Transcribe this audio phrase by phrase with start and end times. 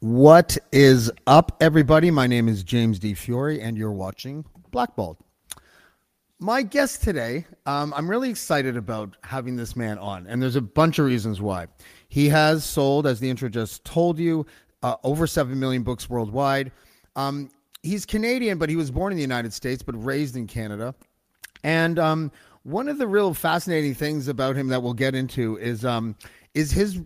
[0.00, 2.10] What is up, everybody?
[2.10, 5.16] My name is James Di Fiore, and you're watching Blackballed.
[6.38, 10.60] My guest today, um, I'm really excited about having this man on, and there's a
[10.60, 11.68] bunch of reasons why.
[12.10, 14.44] He has sold, as the intro just told you,
[14.82, 16.72] uh, over 7 million books worldwide.
[17.16, 17.48] Um,
[17.82, 20.94] he's Canadian, but he was born in the United States, but raised in Canada.
[21.64, 22.30] And um,
[22.64, 26.16] one of the real fascinating things about him that we'll get into is um,
[26.52, 27.00] is his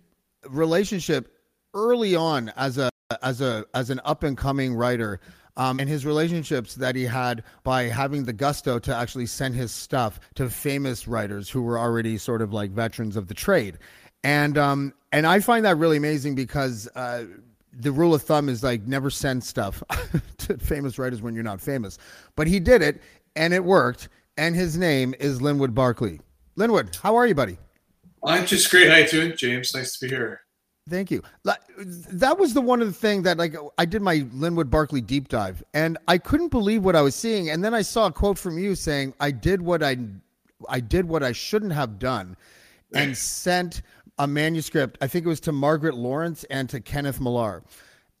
[0.49, 1.37] relationship
[1.73, 2.89] early on as a
[3.21, 5.19] as a as an up and coming writer
[5.57, 9.71] um, and his relationships that he had by having the gusto to actually send his
[9.71, 13.77] stuff to famous writers who were already sort of like veterans of the trade.
[14.23, 17.25] And um and i find that really amazing because uh
[17.73, 19.81] the rule of thumb is like never send stuff
[20.37, 21.97] to famous writers when you're not famous.
[22.35, 23.01] But he did it
[23.35, 26.19] and it worked and his name is linwood barclay
[26.55, 27.57] linwood how are you buddy?
[28.23, 28.89] I'm just great.
[28.89, 29.73] How you doing james?
[29.73, 30.41] Nice to be here
[30.91, 31.23] Thank you.
[31.45, 35.29] That was the one of the thing that like I did my Linwood Barclay deep
[35.29, 38.37] dive and I couldn't believe what I was seeing and then I saw a quote
[38.37, 39.97] from you saying I did what I
[40.67, 42.35] I did what I shouldn't have done
[42.93, 43.83] and sent
[44.19, 47.63] a manuscript I think it was to Margaret Laurence and to Kenneth Millar.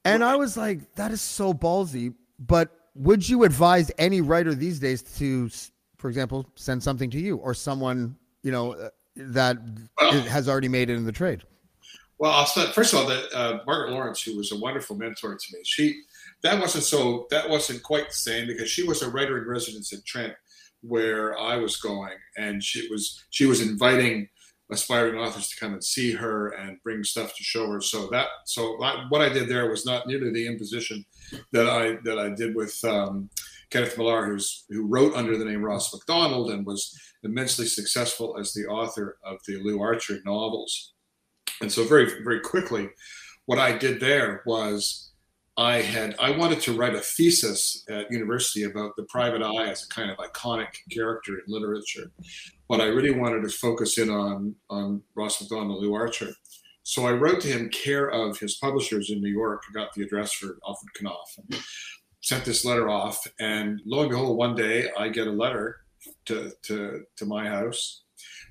[0.05, 4.79] And I was like that is so ballsy but would you advise any writer these
[4.79, 5.49] days to
[5.97, 9.57] for example send something to you or someone you know uh, that
[9.99, 11.43] has already made it in the trade?
[12.21, 15.35] Well, I'll start, first of all, that uh, Margaret Laurence, who was a wonderful mentor
[15.35, 16.03] to me, she
[16.43, 19.91] that wasn't so that wasn't quite the same because she was a writer in residence
[19.91, 20.35] at Trent,
[20.81, 24.29] where I was going, and she was she was inviting
[24.71, 27.81] aspiring authors to come and see her and bring stuff to show her.
[27.81, 28.77] So that so
[29.09, 31.03] what I did there was not nearly the imposition
[31.53, 33.31] that I that I did with um,
[33.71, 38.53] Kenneth Millar, who's who wrote under the name Ross Macdonald and was immensely successful as
[38.53, 40.93] the author of the Lew Archer novels.
[41.61, 42.89] And so very, very quickly,
[43.45, 45.11] what I did there was
[45.57, 49.83] I had I wanted to write a thesis at university about the private eye as
[49.83, 52.11] a kind of iconic character in literature,
[52.69, 56.33] but I really wanted to focus in on on Ross Macdonald, Lew Archer.
[56.83, 59.61] So I wrote to him care of his publishers in New York.
[59.73, 61.37] Got the address for Alfred Knopf,
[62.21, 65.81] sent this letter off, and lo and behold, one day I get a letter
[66.25, 68.03] to to to my house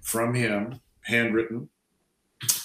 [0.02, 1.70] from him, handwritten,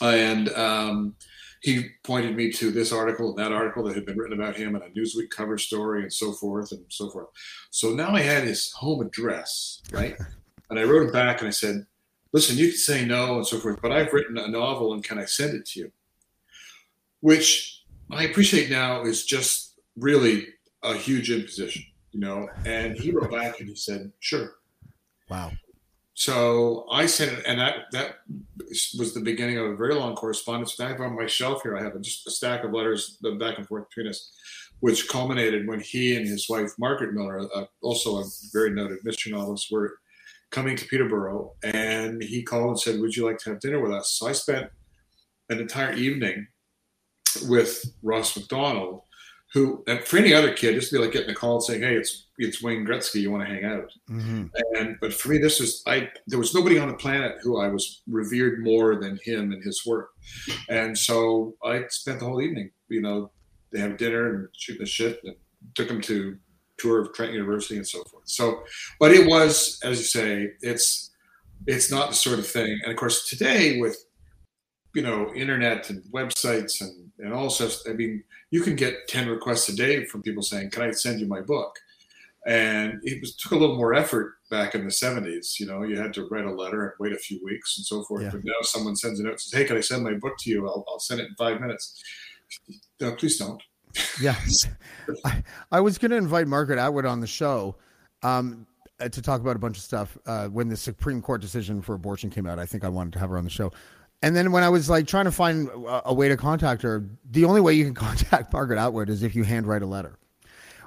[0.01, 1.15] and um,
[1.61, 4.75] he pointed me to this article and that article that had been written about him
[4.75, 7.27] and a Newsweek cover story and so forth and so forth.
[7.71, 10.15] So now I had his home address, right?
[10.69, 11.85] and I wrote him back and I said,
[12.33, 15.17] listen, you can say no and so forth, but I've written a novel and can
[15.17, 15.91] I send it to you?
[17.21, 20.47] Which I appreciate now is just really
[20.83, 22.47] a huge imposition, you know?
[22.65, 24.57] And he wrote back and he said, sure.
[25.29, 25.51] Wow.
[26.15, 28.19] So I sent it, and that that
[28.97, 30.79] was the beginning of a very long correspondence.
[30.79, 31.77] I have on my shelf here.
[31.77, 34.31] I have just a stack of letters back and forth between us,
[34.79, 39.33] which culminated when he and his wife Margaret Millar, uh, also a very noted mystery
[39.33, 39.97] novelist, were
[40.51, 43.91] coming to Peterborough, and he called and said, "Would you like to have dinner with
[43.91, 44.69] us?" So I spent
[45.49, 46.47] an entire evening
[47.49, 49.01] with Ross Macdonald,
[49.55, 51.95] who and for any other kid, just be like getting a call and saying, "Hey,
[51.95, 53.21] it's it's Wayne Gretzky.
[53.21, 54.51] You want to hang out?" Mhm.
[54.77, 56.11] And but for me, this was I.
[56.27, 59.81] There was nobody on the planet who I was revered more than him and his
[59.85, 60.09] work,
[60.67, 62.71] and so I spent the whole evening.
[62.89, 63.31] You know,
[63.71, 65.35] they have dinner and shooting the shit, and
[65.73, 66.37] took him to
[66.77, 68.27] tour of Trent University and so forth.
[68.27, 68.65] So,
[68.99, 71.11] but it was, as you say, it's
[71.65, 72.77] it's not the sort of thing.
[72.83, 74.04] And of course, today with
[74.95, 79.29] you know internet and websites and and all stuff, I mean, you can get ten
[79.29, 81.77] requests a day from people saying, "Can I send you my book?"
[82.47, 85.59] And it was took a little more effort back in the '70s.
[85.59, 88.03] You know, you had to write a letter and wait a few weeks and so
[88.03, 88.23] forth.
[88.23, 88.31] Yeah.
[88.31, 90.49] But now someone sends a note and says, "Hey, can I send my book to
[90.49, 90.67] you?
[90.67, 92.01] I'll, I'll send it in five minutes."
[92.99, 93.61] No, please don't.
[94.21, 94.35] Yeah.
[95.25, 97.75] I, I was going to invite Margaret Atwood on the show
[98.23, 98.65] um,
[98.99, 101.95] uh, to talk about a bunch of stuff uh, when the Supreme Court decision for
[101.95, 102.59] abortion came out.
[102.59, 103.71] I think I wanted to have her on the show.
[104.21, 107.03] And then when I was like trying to find a, a way to contact her,
[107.31, 110.17] the only way you can contact Margaret Atwood is if you handwrite a letter,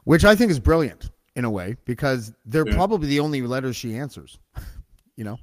[0.05, 2.75] which I think is brilliant in a way because they're Yeah.
[2.75, 4.39] probably the only letters she answers.
[5.17, 5.39] you know?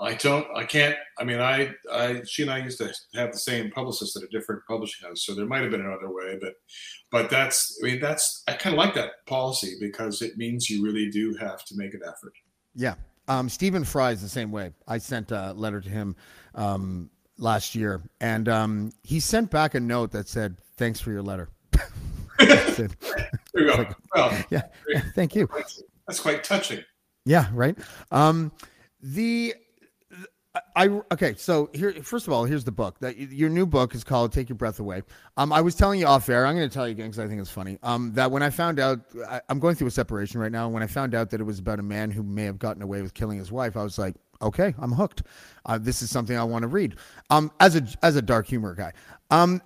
[0.00, 0.46] I don't.
[0.54, 0.94] I can't.
[1.18, 4.28] I mean, I, I, she and I used to have the same publicist at a
[4.28, 6.54] different publishing house, so there might have been another way, but,
[7.10, 7.80] but that's.
[7.82, 8.44] I mean, that's.
[8.46, 11.94] I kind of like that policy because it means you really do have to make
[11.94, 12.32] an effort.
[12.76, 12.94] Yeah.
[13.28, 14.72] Um, Stephen Fry is the same way.
[14.86, 16.16] I sent a letter to him
[16.54, 21.22] um, last year, and um, he sent back a note that said, "Thanks for your
[21.22, 21.48] letter."
[23.54, 23.94] There you go.
[24.14, 24.62] Well, yeah,
[25.14, 25.48] thank you.
[25.52, 26.84] that's, that's quite touching.
[27.24, 27.76] Yeah, right.
[28.12, 28.52] Um,
[29.02, 29.54] the
[30.76, 31.34] I okay.
[31.36, 32.98] So here, first of all, here's the book.
[33.00, 35.02] That your new book is called "Take Your Breath Away."
[35.36, 36.46] Um, I was telling you off air.
[36.46, 37.78] I'm going to tell you again because I think it's funny.
[37.82, 40.64] Um, that when I found out, I, I'm going through a separation right now.
[40.66, 42.82] and When I found out that it was about a man who may have gotten
[42.82, 45.22] away with killing his wife, I was like, okay, I'm hooked.
[45.66, 46.96] Uh, this is something I want to read.
[47.30, 48.92] Um, as a as a dark humor guy.
[49.30, 49.60] Um,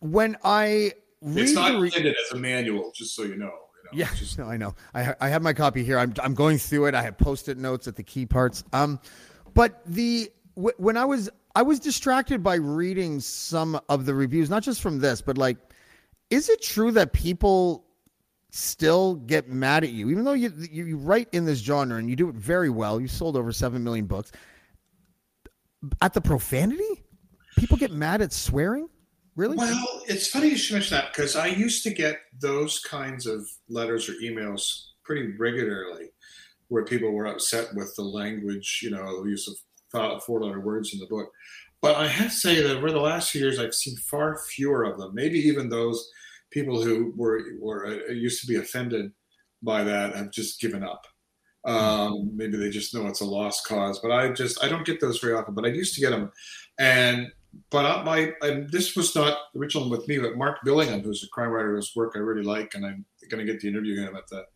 [0.00, 3.46] when I read It's not re- intended as a manual, just so you know.
[3.46, 4.74] you know, yeah, just- no, I know.
[4.94, 5.98] I ha- I have my copy here.
[5.98, 6.94] I'm I'm going through it.
[6.94, 8.64] I have post-it notes at the key parts.
[8.72, 9.00] Um,
[9.54, 14.62] but the when I was I was distracted by reading some of the reviews, not
[14.62, 15.56] just from this, but like,
[16.30, 17.84] is it true that people
[18.50, 22.08] still get mad at you, even though you you, you write in this genre and
[22.08, 23.00] you do it very well?
[23.00, 24.32] You sold over seven million books.
[26.02, 27.04] At the profanity,
[27.56, 28.88] people get mad at swearing.
[29.36, 29.56] Really?
[29.56, 33.48] Well, it's funny you should mention that because I used to get those kinds of
[33.68, 36.10] letters or emails pretty regularly
[36.70, 39.46] where people were upset with the language, you know, the use
[39.94, 41.30] of four letter words in the book.
[41.82, 44.84] But I have to say that over the last few years, I've seen far fewer
[44.84, 45.14] of them.
[45.14, 46.08] Maybe even those
[46.50, 49.12] people who were, were uh, used to be offended
[49.62, 51.06] by that have just given up.
[51.64, 55.00] Um, maybe they just know it's a lost cause, but I just I don't get
[55.00, 55.54] those very often.
[55.54, 56.32] But I used to get them,
[56.78, 57.30] and
[57.70, 61.28] but I, my and this was not original with me, but Mark Billingham, who's a
[61.28, 64.16] crime writer whose work I really like, and I'm going to get the interview him
[64.16, 64.46] at the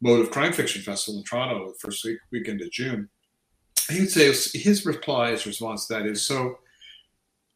[0.00, 3.08] Motive Crime Fiction Festival in Toronto the first week weekend of June.
[3.88, 4.26] He would say
[4.58, 6.58] his reply, his response to that is so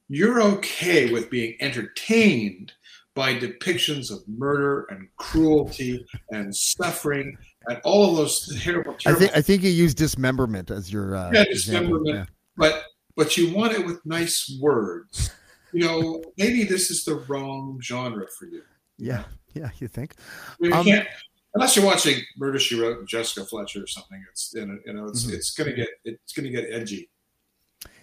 [0.08, 2.72] you're okay with being entertained
[3.14, 7.37] by depictions of murder and cruelty and suffering
[7.69, 11.31] and all of those terrible, I think I think you use dismemberment as your uh,
[11.32, 12.28] yeah, dismemberment.
[12.56, 12.84] but
[13.16, 15.31] but you want it with nice words.
[15.72, 18.62] You know, maybe this is the wrong genre for you.
[18.98, 19.70] Yeah, yeah, yeah.
[19.78, 20.14] You think?
[20.58, 21.08] Mean, Um, you can't
[21.55, 24.23] unless you're watching Murder She Wrote and Jessica Fletcher or something.
[24.31, 25.32] It's you know, you know it's Mhm.
[25.35, 27.11] it's gonna get it's gonna get edgy.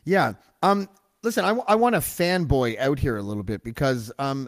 [0.06, 0.34] Yeah.
[0.64, 0.90] Um.
[1.24, 4.48] Listen, I, I want to fanboy out here a little bit because um,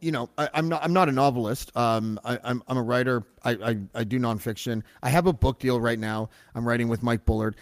[0.00, 1.74] you know, I, I'm not I'm not a novelist.
[1.76, 3.22] Um, I, I'm I'm a writer.
[3.42, 4.82] I, I I do nonfiction.
[5.02, 6.28] I have a book deal right now.
[6.54, 7.56] I'm writing with Mike Bullard,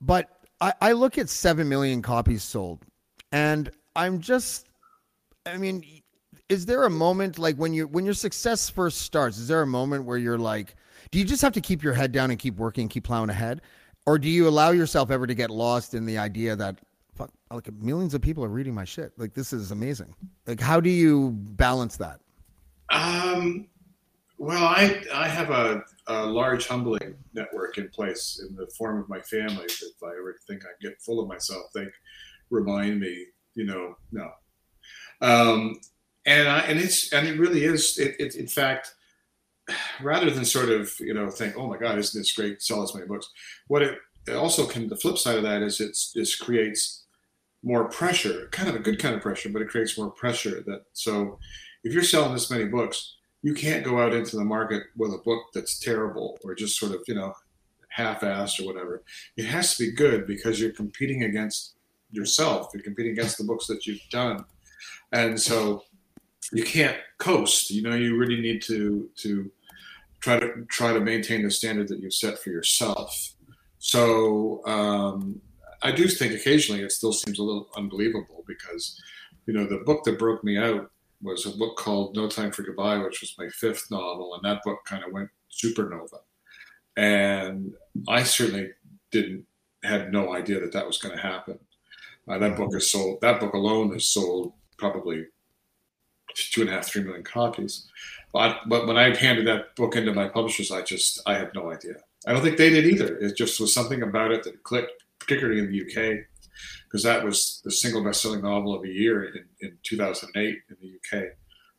[0.00, 2.84] but I, I look at seven million copies sold,
[3.32, 4.66] and I'm just,
[5.46, 5.84] I mean,
[6.48, 9.38] is there a moment like when you when your success first starts?
[9.38, 10.74] Is there a moment where you're like,
[11.10, 13.62] do you just have to keep your head down and keep working, keep plowing ahead,
[14.06, 16.78] or do you allow yourself ever to get lost in the idea that
[17.14, 19.12] fuck, like millions of people are reading my shit?
[19.16, 20.14] Like this is amazing.
[20.46, 22.20] Like how do you balance that?
[22.90, 23.68] Um,
[24.36, 29.08] well, I I have a, a large humbling network in place in the form of
[29.08, 29.64] my family.
[29.64, 31.86] If I ever think I get full of myself, they
[32.50, 33.24] remind me,
[33.54, 34.30] you know, no.
[35.22, 35.76] Um,
[36.26, 37.98] and I and it's and it really is.
[37.98, 38.94] It, it in fact,
[40.02, 42.62] rather than sort of you know think, oh my God, isn't this great?
[42.62, 43.30] Sell as many books.
[43.68, 44.88] What it, it also can.
[44.88, 47.04] The flip side of that is it's this creates
[47.62, 50.62] more pressure, kind of a good kind of pressure, but it creates more pressure.
[50.66, 51.38] That so
[51.82, 55.18] if you're selling this many books, you can't go out into the market with a
[55.18, 57.34] book that's terrible or just sort of, you know,
[57.90, 59.04] half-assed or whatever.
[59.36, 61.74] It has to be good because you're competing against
[62.10, 62.68] yourself.
[62.72, 64.46] You're competing against the books that you've done.
[65.12, 65.84] And so
[66.52, 67.70] you can't coast.
[67.70, 69.50] You know, you really need to to
[70.20, 73.34] try to try to maintain the standard that you've set for yourself.
[73.78, 75.40] So um,
[75.82, 79.00] I do think occasionally it still seems a little unbelievable because
[79.46, 80.90] you know the book that broke me out
[81.22, 84.62] was a book called No Time for Goodbye, which was my fifth novel, and that
[84.64, 86.18] book kind of went supernova.
[86.96, 87.72] And
[88.08, 88.70] I certainly
[89.10, 89.46] didn't
[89.82, 91.58] had no idea that that was going to happen.
[92.28, 93.20] Uh, that book is sold.
[93.20, 95.26] That book alone has sold probably
[96.34, 97.86] two and a half, three million copies.
[98.32, 101.70] But but when I handed that book into my publishers, I just I had no
[101.70, 101.94] idea.
[102.26, 103.16] I don't think they did either.
[103.18, 106.24] It just was something about it that clicked, particularly in the UK,
[106.84, 111.18] because that was the single best-selling novel of the year in, in 2008 in the
[111.18, 111.24] UK.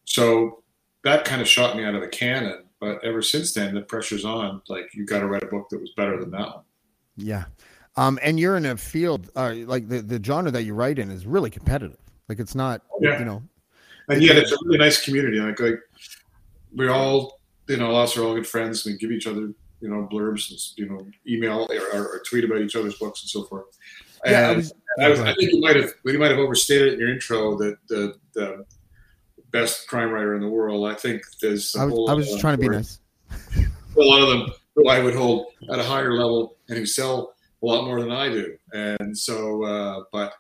[0.06, 0.64] So
[1.04, 2.64] that kind of shot me out of the cannon.
[2.80, 4.62] But ever since then, the pressure's on.
[4.70, 6.64] Like you got to write a book that was better than that one.
[7.18, 7.46] Yeah.
[7.98, 11.10] Um, and you're in a field uh, like the, the genre that you write in
[11.10, 11.98] is really competitive.
[12.30, 13.18] Like it's not, Yeah.
[13.20, 13.42] you know,
[14.10, 15.40] and yet it's a really nice community.
[15.40, 15.80] Like, like
[16.74, 18.86] we're all, you know, us are all good friends.
[18.86, 22.62] We give each other, you know, blurbs and you know, email or, or tweet about
[22.62, 23.66] each other's books and so forth.
[24.26, 26.94] yeah, I was, I, was, I think you might have we might have overstated it
[26.94, 28.66] in your intro that the the
[29.52, 30.88] best crime writer in the world.
[30.88, 33.00] I think there's a I was, whole I was just trying to be nice.
[33.56, 37.36] A lot of them who I would hold at a higher level and who sell
[37.64, 38.58] a lot more than I do.
[38.74, 40.34] And so, uh, but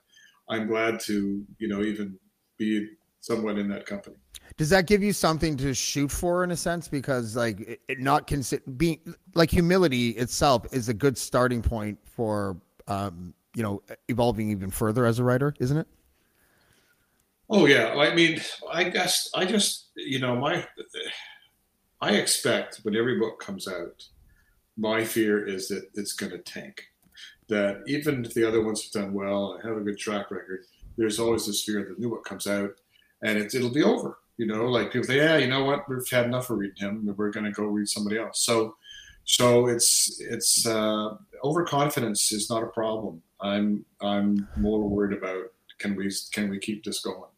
[0.50, 2.17] I'm glad to you know even
[2.57, 2.89] be
[3.25, 4.15] somewhat in that company.
[4.58, 6.88] Does that give you something to shoot for in a sense?
[6.88, 9.00] Because like it, it not consider being
[9.34, 15.05] like humility itself is a good starting point for um, you know evolving even further
[15.05, 15.88] as a writer, isn't it?
[17.50, 18.41] Oh yeah, I mean,
[18.72, 20.65] I guess I just you know my
[22.00, 24.03] I expect when every book comes out,
[24.77, 26.84] my fear is that it's going to tank.
[27.48, 30.65] That even if the other ones have done well and have a good track record,
[30.98, 32.72] there's always this fear that the new book comes out
[33.25, 34.17] and it, it'll be over.
[34.38, 37.15] You know, like people say, yeah, you know what, we've had enough of reading him.
[37.17, 38.41] We're going to go read somebody else.
[38.46, 38.75] So,
[39.24, 43.22] so it's it's uh, overconfidence is not a problem.
[43.41, 45.46] I'm I'm more worried about
[45.79, 47.29] can we can we keep this going.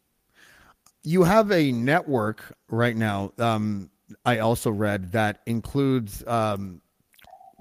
[1.04, 3.32] You have a network right now.
[3.38, 3.90] Um,
[4.26, 6.80] I also read that includes um,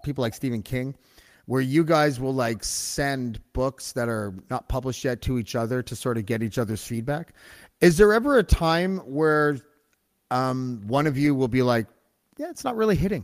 [0.03, 0.95] people like Stephen King,
[1.45, 5.81] where you guys will like send books that are not published yet to each other
[5.81, 7.33] to sort of get each other's feedback.
[7.81, 9.57] Is there ever a time where
[10.31, 11.87] um, one of you will be like,
[12.37, 13.23] "Yeah, it's not really hitting"?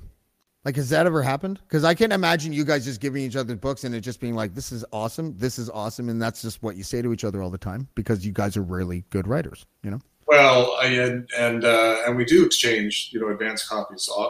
[0.64, 1.60] Like, has that ever happened?
[1.68, 4.36] Because I can't imagine you guys just giving each other books and it just being
[4.36, 7.24] like, "This is awesome, this is awesome," and that's just what you say to each
[7.24, 9.66] other all the time because you guys are really good writers.
[9.84, 10.00] You know?
[10.28, 14.30] Well, I, and and uh, and we do exchange, you know, advance copies uh,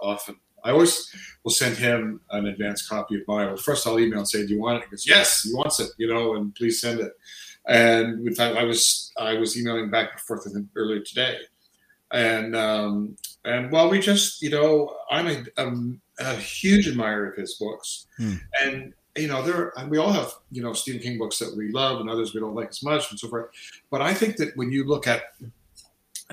[0.00, 0.36] often.
[0.64, 3.48] I always will send him an advance copy of mine.
[3.48, 5.80] Well, first I'll email and say, "Do you want it?" He goes, "Yes, he wants
[5.80, 7.12] it," you know, and please send it.
[7.68, 11.36] And in fact, I was I was emailing back and forth with him earlier today,
[12.10, 17.36] and um, and well, we just, you know, I'm a, um, a huge admirer of
[17.36, 18.34] his books, Hmm.
[18.62, 22.00] and you know, there we all have you know Stephen King books that we love
[22.00, 23.50] and others we don't like as much and so forth.
[23.90, 25.34] But I think that when you look at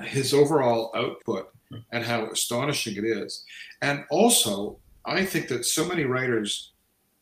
[0.04, 1.52] his overall output
[1.92, 3.44] and how astonishing it is,
[3.82, 6.72] and also I think that so many writers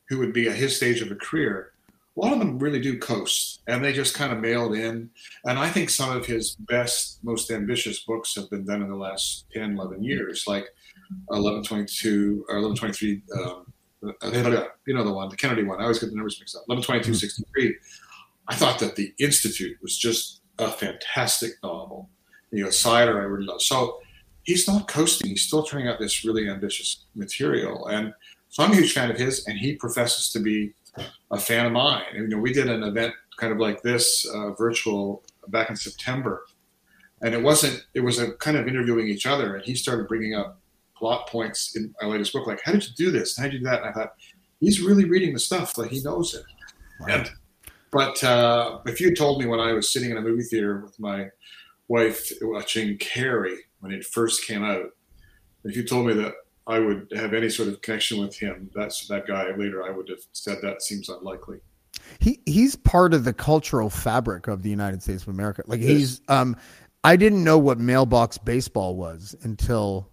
[0.08, 1.72] who would be at his stage of a career,
[2.16, 5.10] a lot of them really do coast and they just kind of mailed in.
[5.44, 8.96] And I think some of his best, most ambitious books have been done in the
[8.96, 10.66] last 10, 11 years, like
[11.26, 13.22] 1122 or 1123.
[13.36, 13.72] Um,
[14.86, 15.80] you know the one, the Kennedy one.
[15.80, 16.64] I always get the numbers mixed up.
[16.66, 17.74] 112263.
[18.48, 22.10] I thought that the Institute was just a fantastic novel.
[22.50, 23.62] You know, Cider, I really love.
[23.62, 23.98] So
[24.42, 25.30] he's not coasting.
[25.30, 27.86] He's still turning out this really ambitious material.
[27.86, 28.12] And
[28.50, 30.74] so I'm a huge fan of his, and he professes to be
[31.30, 32.04] a fan of mine.
[32.12, 35.76] And, you know, we did an event kind of like this, uh, virtual, back in
[35.76, 36.44] September,
[37.22, 37.84] and it wasn't.
[37.94, 40.60] It was a kind of interviewing each other, and he started bringing up
[40.96, 43.36] plot points in my latest book, like how did you do this?
[43.36, 43.82] How did you do that?
[43.82, 44.14] And I thought
[44.60, 46.44] he's really reading the stuff, like he knows it.
[47.08, 47.30] And
[47.90, 50.98] but uh, if you told me when I was sitting in a movie theater with
[50.98, 51.28] my
[51.88, 54.86] wife watching Carrie when it first came out,
[55.64, 56.34] if you told me that
[56.66, 60.08] I would have any sort of connection with him, that's that guy later, I would
[60.08, 61.58] have said that seems unlikely.
[62.18, 65.62] He he's part of the cultural fabric of the United States of America.
[65.66, 65.88] Like Yes.
[65.88, 66.56] he's um
[67.02, 70.10] I didn't know what mailbox baseball was until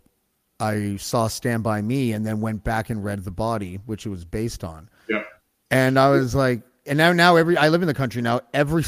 [0.60, 4.10] I saw Stand By Me and then went back and read The Body, which it
[4.10, 4.90] was based on.
[5.10, 5.24] Yeah.
[5.72, 8.84] And I was like and now now every I live in the country now, every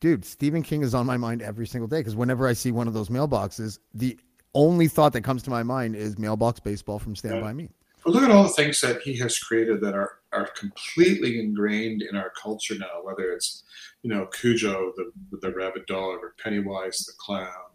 [0.00, 2.88] dude, Stephen King is on my mind every single day because whenever I see one
[2.88, 4.18] of those mailboxes, the
[4.54, 7.40] only thought that comes to my mind is mailbox baseball from Stand Yeah.
[7.42, 7.70] By Me.
[8.04, 12.02] But look at all the things that he has created that are are completely ingrained
[12.02, 13.02] in our culture now.
[13.02, 13.64] Whether it's
[14.02, 17.68] you know Cujo, the the rabid dog, or Pennywise the clown,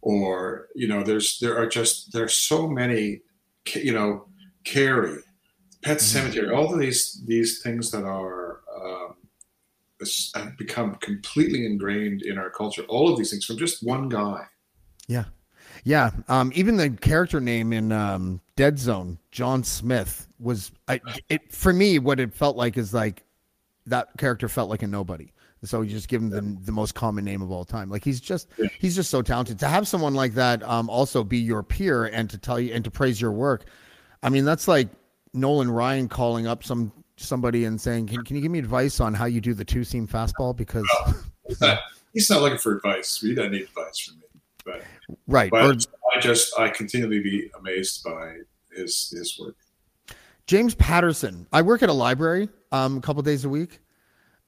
[0.00, 3.22] or you know, there's there are just there's so many,
[3.74, 4.26] you know,
[4.64, 5.22] Carrie,
[5.82, 5.98] Pet Mm-hmm.
[5.98, 9.14] Cemetery, all of these these things that are um,
[10.34, 12.82] have become completely ingrained in our culture.
[12.88, 14.44] All of these things from just one guy.
[15.08, 15.24] Yeah.
[15.84, 16.10] Yeah.
[16.28, 21.72] Um, even the character name in um, Dead Zone, John Smith, was I, it for
[21.72, 21.98] me.
[21.98, 23.24] What it felt like is like
[23.86, 25.32] that character felt like a nobody.
[25.64, 27.88] So you just give him the, the most common name of all time.
[27.88, 28.48] Like he's just
[28.80, 29.58] he's just so talented.
[29.60, 32.84] To have someone like that um, also be your peer and to tell you and
[32.84, 33.64] to praise your work,
[34.22, 34.88] I mean that's like
[35.34, 39.14] Nolan Ryan calling up some somebody and saying, "Can, can you give me advice on
[39.14, 40.88] how you do the two seam fastball?" Because
[42.12, 43.20] He's not, looking for advice.
[43.20, 44.24] He doesn't need advice from me.
[44.64, 44.82] But
[45.26, 45.74] right, but or
[46.14, 48.36] I just I continually be amazed by
[48.74, 49.56] his his work.
[50.46, 51.46] James Patterson.
[51.52, 53.80] I work at a library um, a couple days a week,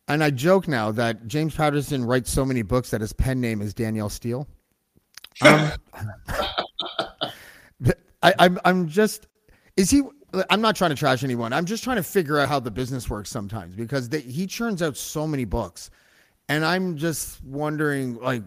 [0.08, 3.62] and I joke now that James Patterson writes so many books that his pen name
[3.62, 4.46] is Danielle Steel.
[5.42, 5.72] Um,
[8.22, 9.26] I, I'm I'm just
[9.76, 10.02] is he?
[10.50, 11.52] I'm not trying to trash anyone.
[11.52, 14.82] I'm just trying to figure out how the business works sometimes because they, he churns
[14.82, 15.90] out so many books,
[16.48, 18.42] and I'm just wondering like.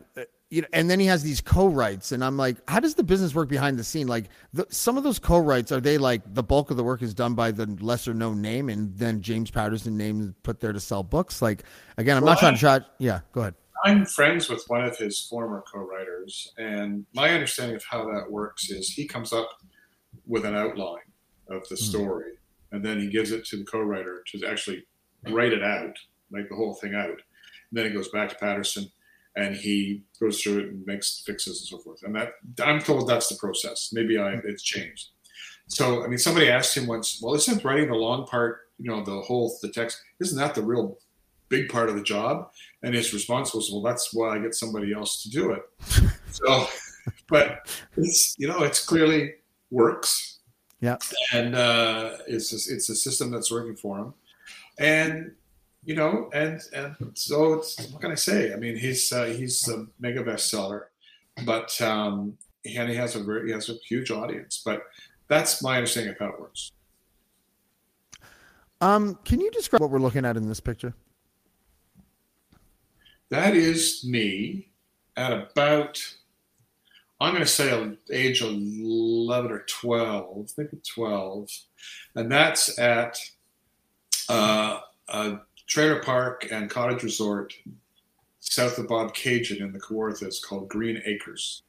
[0.50, 3.36] You know, and then he has these co-writes, and I'm like, how does the business
[3.36, 4.08] work behind the scene?
[4.08, 7.13] Like, the, some of those co-writes are they like the bulk of the work is
[7.13, 11.04] done by the lesser known name, and then James Patterson name put there to sell
[11.04, 11.42] books.
[11.42, 11.63] Like,
[11.98, 12.80] again, I'm not Well, trying to try.
[12.98, 13.56] Yeah, go ahead.
[13.84, 18.70] I'm friends with one of his former co-writers, and my understanding of how that works
[18.70, 19.50] is he comes up
[20.25, 21.00] with an outline
[21.50, 21.84] of the hmm.
[21.84, 22.32] story,
[22.72, 24.86] and then he gives it to the co-writer to actually
[25.30, 25.94] write it out,
[26.32, 27.10] make the whole thing out.
[27.10, 28.89] And then it goes back to Patterson,
[29.38, 32.01] and he goes through it and makes fixes and so forth.
[32.03, 33.91] And that I'm told that's the process.
[33.94, 35.10] Maybe I it's changed.
[35.67, 39.03] So I mean, somebody asked him once, "Well, isn't writing the long part, you know,
[39.03, 40.98] the whole the text, isn't that the real
[41.50, 42.50] big part of the job?"
[42.84, 45.62] And his response was, "Well, that's why I get somebody else to do it."
[46.32, 46.67] so,
[47.29, 49.34] but it's you know, it's clearly
[49.70, 50.39] works,
[50.82, 50.98] Yeah.
[51.34, 54.13] and uh, it's a, it's a system that's working for him,
[54.79, 55.36] and
[55.88, 58.51] you know, and and so it's what can I say?
[58.51, 60.81] I mean, he's uh, he's a mega bestseller,
[61.46, 64.81] but um, and he has a very, he has a huge audience, but
[65.29, 66.74] that's my understanding of how it works.
[68.81, 70.94] Um, can you describe what we're looking at in this picture?
[73.29, 74.68] That is me
[75.16, 76.00] at about,
[77.22, 81.50] I'm going to say age 11 or 12, maybe 12.
[82.16, 83.18] And that's at
[84.29, 87.53] uh, a trailer park and cottage resort
[88.40, 91.64] south of Bobcaygeon in the Kawarthas called Green Acres.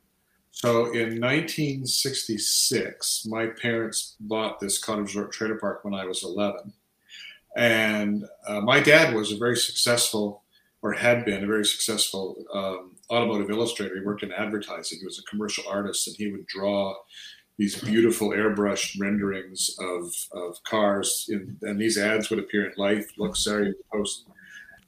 [0.51, 6.73] So in 1966, my parents bought this cottage resort trailer park when I was 11.
[7.57, 10.43] And uh, my dad was a very successful
[10.83, 13.97] or had been a very successful um, automotive illustrator.
[13.97, 14.99] He worked in advertising.
[15.01, 16.95] He was a commercial artist, and he would draw
[17.59, 23.11] these beautiful airbrushed renderings of, of cars, in, and these ads would appear in Life,
[23.19, 24.27] Luxury, Post.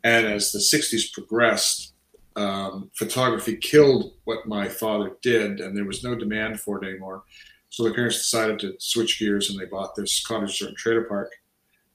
[0.04, 1.94] And as the '60s progressed,
[2.36, 7.24] um, photography killed what my father did, and there was no demand for it anymore.
[7.68, 11.32] So the parents decided to switch gears, and they bought this cottage and trailer park.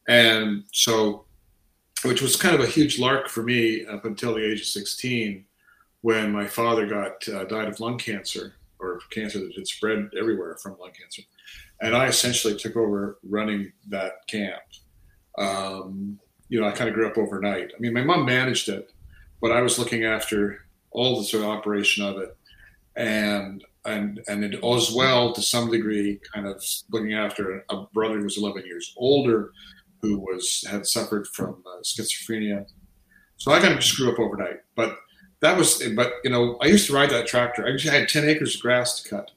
[0.08, 1.26] And so
[2.06, 5.46] which was kind of a huge lark for me up until the age of 16
[6.02, 10.58] when my father got uh, died of lung cancer or cancer that had spread everywhere
[10.62, 11.22] from lung cancer
[11.82, 14.62] and i essentially took over running that camp
[15.38, 18.92] um, you know i kind of grew up overnight i mean my mom managed it
[19.42, 20.60] but i was looking after
[20.92, 22.38] all the sort of operation of it
[22.96, 28.18] and and and it as well to some degree kind of looking after a brother
[28.18, 29.52] who was 11 years older
[30.06, 32.66] who was had suffered from uh, schizophrenia.
[33.38, 34.60] So I kind of just grew up overnight.
[34.76, 34.98] But
[35.42, 37.66] that was, but you know, I used to ride that tractor.
[37.66, 39.32] I actually had ten acres of grass to cut,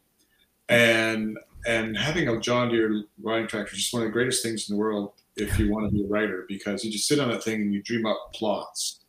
[0.68, 4.68] and and having a John Deere riding tractor is just one of the greatest things
[4.68, 7.28] in the world if you want to be a writer because you just sit on
[7.28, 9.00] that thing and you dream up plots,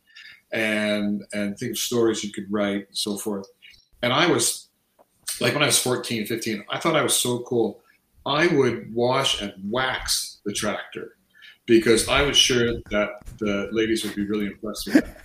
[0.52, 3.46] and and think of stories you could write and so forth.
[4.02, 4.68] And I was
[5.40, 7.80] like when I was 14, 15, I thought I was so cool.
[8.26, 11.16] I would wash and wax the tractor
[11.66, 15.16] because I was sure that the ladies would be really impressed with that.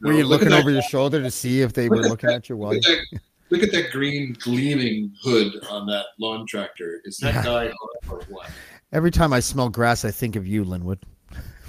[0.00, 2.30] Were you look looking that- over your shoulder to see if they were look looking
[2.30, 6.06] at you while Look you at, that, look at that green gleaming hood on that
[6.18, 7.00] lawn tractor.
[7.04, 7.44] Is that Yeah.
[7.44, 7.72] guy
[8.08, 8.50] or what?
[8.92, 10.98] Every time I smell grass, I think of you, Linwood.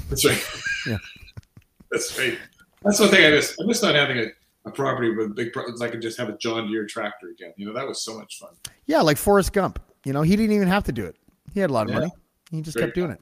[0.10, 0.44] That's right.
[0.88, 0.98] Yeah.
[1.92, 2.38] That's right.
[2.84, 3.56] That's one thing I miss.
[3.62, 4.26] I miss not having a,
[4.66, 5.54] a property with a big.
[5.54, 7.54] Pro- I could just have a John Deere tractor again.
[7.56, 8.50] You know that was so much fun.
[8.86, 9.80] Yeah, like Forrest Gump.
[10.04, 11.16] You know, he didn't even have to do it.
[11.54, 12.00] He had a lot of Yeah.
[12.00, 12.12] money.
[12.52, 13.22] He just Great kept doing it.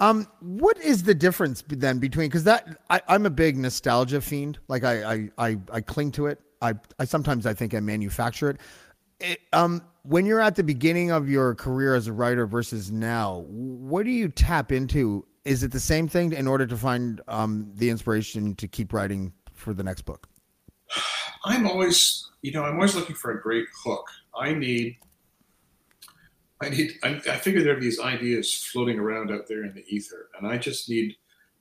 [0.00, 4.58] Um, what is the difference then between because that I, I'm a big nostalgia fiend.
[4.66, 6.40] Like I, I I I cling to it.
[6.62, 8.60] I I sometimes I think I manufacture it.
[9.20, 9.40] it.
[9.52, 14.04] Um, when you're at the beginning of your career as a writer versus now, what
[14.04, 15.26] do you tap into?
[15.44, 19.32] Is it the same thing in order to find um, the inspiration to keep writing
[19.52, 20.28] for the next book?
[21.44, 24.06] I'm always, you know, I'm always looking for a great hook.
[24.34, 24.96] I need
[26.62, 26.92] I need.
[27.02, 30.46] I, I figure there are these ideas floating around out there in the ether, and
[30.46, 31.16] I just need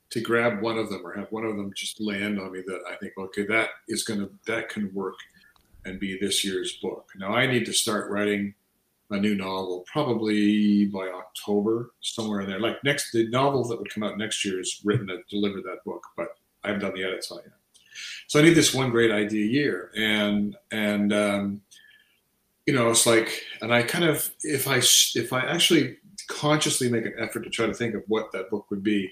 [0.09, 2.81] to grab one of them or have one of them just land on me that
[2.89, 5.15] I think, okay, that is gonna that can work
[5.85, 7.09] and be this year's book.
[7.17, 8.53] Now I need to start writing
[9.12, 12.59] a new novel probably by October, somewhere in there.
[12.59, 15.83] Like next, the novel that would come out next year is written to deliver that
[15.85, 16.29] book, but
[16.63, 17.53] I haven't done the edits on it yet.
[18.27, 21.62] So I need this one great idea year, and and um,
[22.69, 24.77] you know, it's like, and I kind of, if I,
[25.19, 28.69] if I actually consciously make an effort to try to think of what that book
[28.69, 29.12] would be,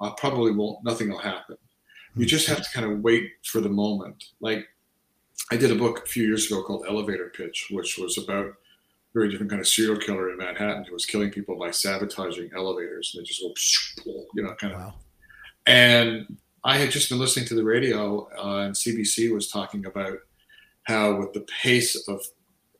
[0.00, 1.58] I probably won't, nothing will happen.
[2.16, 4.24] You just have to kind of wait for the moment.
[4.40, 4.66] Like
[5.52, 8.52] I did a book a few years ago called Elevator Pitch, which was about a
[9.12, 13.12] very different kind of serial killer in Manhattan who was killing people by sabotaging elevators.
[13.14, 14.80] And they just go, you know, kind of.
[14.80, 14.94] Wow.
[15.66, 20.16] And I had just been listening to the radio, uh, and CBC was talking about
[20.84, 22.22] how, with the pace of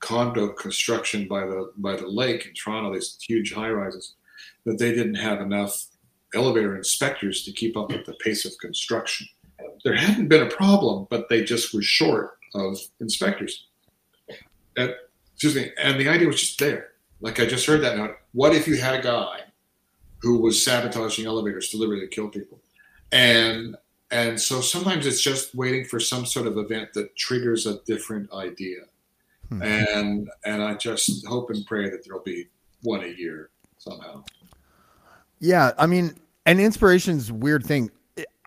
[0.05, 4.15] condo construction by the by the lake in Toronto, these huge high rises,
[4.67, 5.87] that they didn't have enough
[6.35, 9.27] elevator inspectors to keep up with the pace of construction.
[9.85, 13.67] There hadn't been a problem, but they just were short of inspectors.
[14.77, 14.95] And,
[15.33, 16.89] excuse me, and the idea was just there.
[17.21, 18.11] Like I just heard that now.
[18.33, 19.41] What if you had a guy
[20.19, 22.61] who was sabotaging elevators deliberately to kill people?
[23.13, 23.77] And
[24.11, 28.33] and so sometimes it's just waiting for some sort of event that triggers a different
[28.33, 28.81] idea.
[29.49, 29.63] Hmm.
[29.63, 32.49] And and I just hope and pray that there'll be
[32.83, 34.25] one a year somehow.
[35.41, 37.91] Yeah, I mean, an inspiration's weird thing.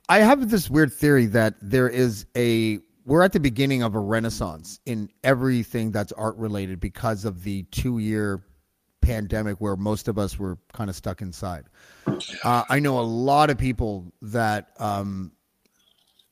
[0.09, 3.99] I have this weird theory that there is a we're at the beginning of a
[3.99, 8.43] renaissance in everything that's art related because of the two year
[9.01, 11.65] pandemic where most of us were kind of stuck inside.
[12.43, 15.31] Uh, I know a lot of people that um,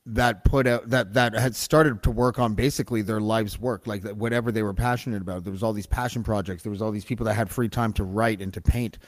[0.05, 4.03] that put out that that had started to work on basically their life's work like
[4.11, 5.43] whatever they were passionate about.
[5.43, 6.63] There was all these passion projects.
[6.63, 8.99] There was all these people that had free time to write and to paint.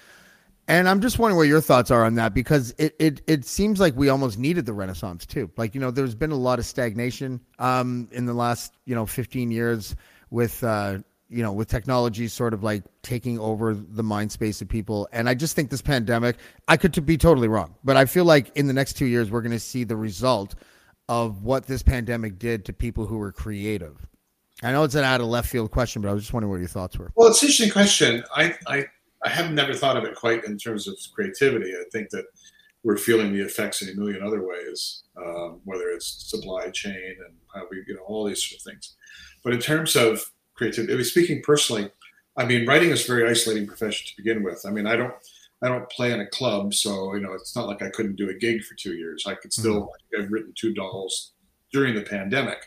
[0.69, 3.79] And i'm just wondering what your thoughts are on that because it it, it seems
[3.79, 5.51] like we almost needed the renaissance too.
[5.55, 9.05] Like you know there's been a lot of stagnation um, in the last you know
[9.05, 9.95] 15 years
[10.31, 10.97] with uh,
[11.29, 15.07] you know with technology sort of like taking over the mind space of people.
[15.11, 18.51] And i just think this pandemic i could be totally wrong but i feel like
[18.55, 20.55] in the next two years we're going to see the result
[21.09, 24.07] of what this pandemic did to people who were creative?
[24.63, 26.59] I know it's an out of left field question, but I was just wondering what
[26.59, 27.11] your thoughts were.
[27.15, 28.23] Well, it's an interesting question.
[28.35, 28.85] I, I,
[29.23, 31.71] I have never thought of it quite in terms of creativity.
[31.73, 32.25] I think that
[32.83, 37.35] we're feeling the effects in a million other ways, um, whether it's supply chain and
[37.53, 38.95] how we, you know, all these sort of things.
[39.43, 41.91] But in terms of creativity, speaking personally,
[42.35, 44.63] I mean, writing is a very isolating profession to begin with.
[44.65, 45.13] I mean, I don't,
[45.63, 48.29] I don't play in a club, so you know it's not like I couldn't do
[48.29, 49.25] a gig for two years.
[49.25, 49.91] I could still.
[50.13, 50.23] Mm-hmm.
[50.23, 51.33] I've written two novels
[51.71, 52.59] during the pandemic,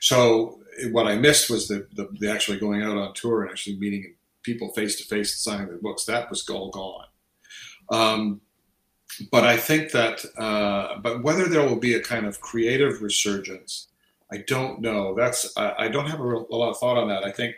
[0.00, 0.60] so
[0.90, 4.14] what I missed was the, the, the actually going out on tour and actually meeting
[4.42, 6.04] people face to face and signing their books.
[6.04, 7.06] That was all gone.
[7.90, 8.40] Um,
[9.30, 13.88] but I think that, uh, but whether there will be a kind of creative resurgence,
[14.32, 15.14] I don't know.
[15.14, 17.24] That's I, I don't have a, real, a, lot of thought on that.
[17.24, 17.54] I think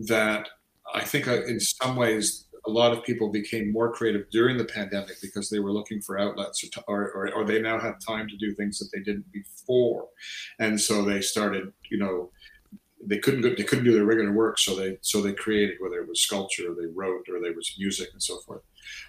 [0.00, 0.48] that
[0.92, 4.64] I think uh, in some ways a lot of people became more creative during the
[4.64, 8.36] pandemic because they were looking for outlets or, or, or, they now have time to
[8.36, 10.06] do things that they didn't before.
[10.58, 12.30] And so they started, you know,
[13.02, 14.58] they couldn't go, they couldn't do their regular work.
[14.58, 17.74] So they, so they created, whether it was sculpture or they wrote or there was
[17.78, 18.60] music and so forth.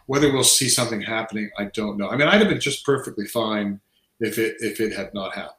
[0.05, 2.09] Whether we'll see something happening, I don't know.
[2.09, 3.81] I mean, I'd have been just perfectly fine
[4.21, 5.55] if it, if it had not happened.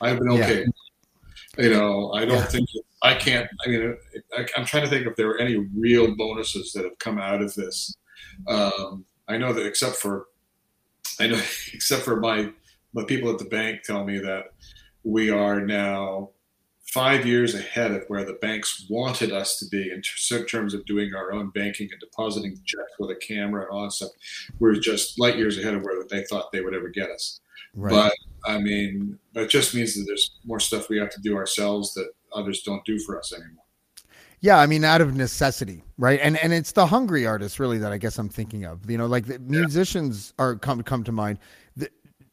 [0.00, 0.60] I've been okay.
[1.58, 1.64] Yeah.
[1.64, 2.44] You know, I don't yeah.
[2.44, 2.68] think
[3.02, 3.48] I can't.
[3.64, 3.96] I mean,
[4.36, 7.42] I, am trying to think if there are any real bonuses that have come out
[7.42, 7.94] of this.
[8.48, 10.26] Um, I know that except for,
[11.20, 11.40] I know
[11.72, 12.50] except for my
[12.92, 14.46] my people at the bank tell me that
[15.04, 16.30] we are now
[16.86, 20.00] five years ahead of where the banks wanted us to be in
[20.46, 23.92] terms of doing our own banking and depositing checks with a camera and all that
[23.92, 24.10] stuff.
[24.58, 27.40] We're just light years ahead of where they thought they would ever get us.
[27.74, 27.90] Right.
[27.90, 28.14] But
[28.50, 32.10] I mean, that just means that there's more stuff we have to do ourselves that
[32.36, 33.64] others don't do for us anymore.
[34.40, 36.20] Yeah, I mean, out of necessity, right?
[36.22, 38.88] And and it's the hungry artists really that I guess I'm thinking of.
[38.90, 41.38] You know, like the musicians are come come to mind.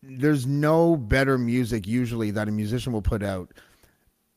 [0.02, 3.54] there's no better music usually that a musician will put out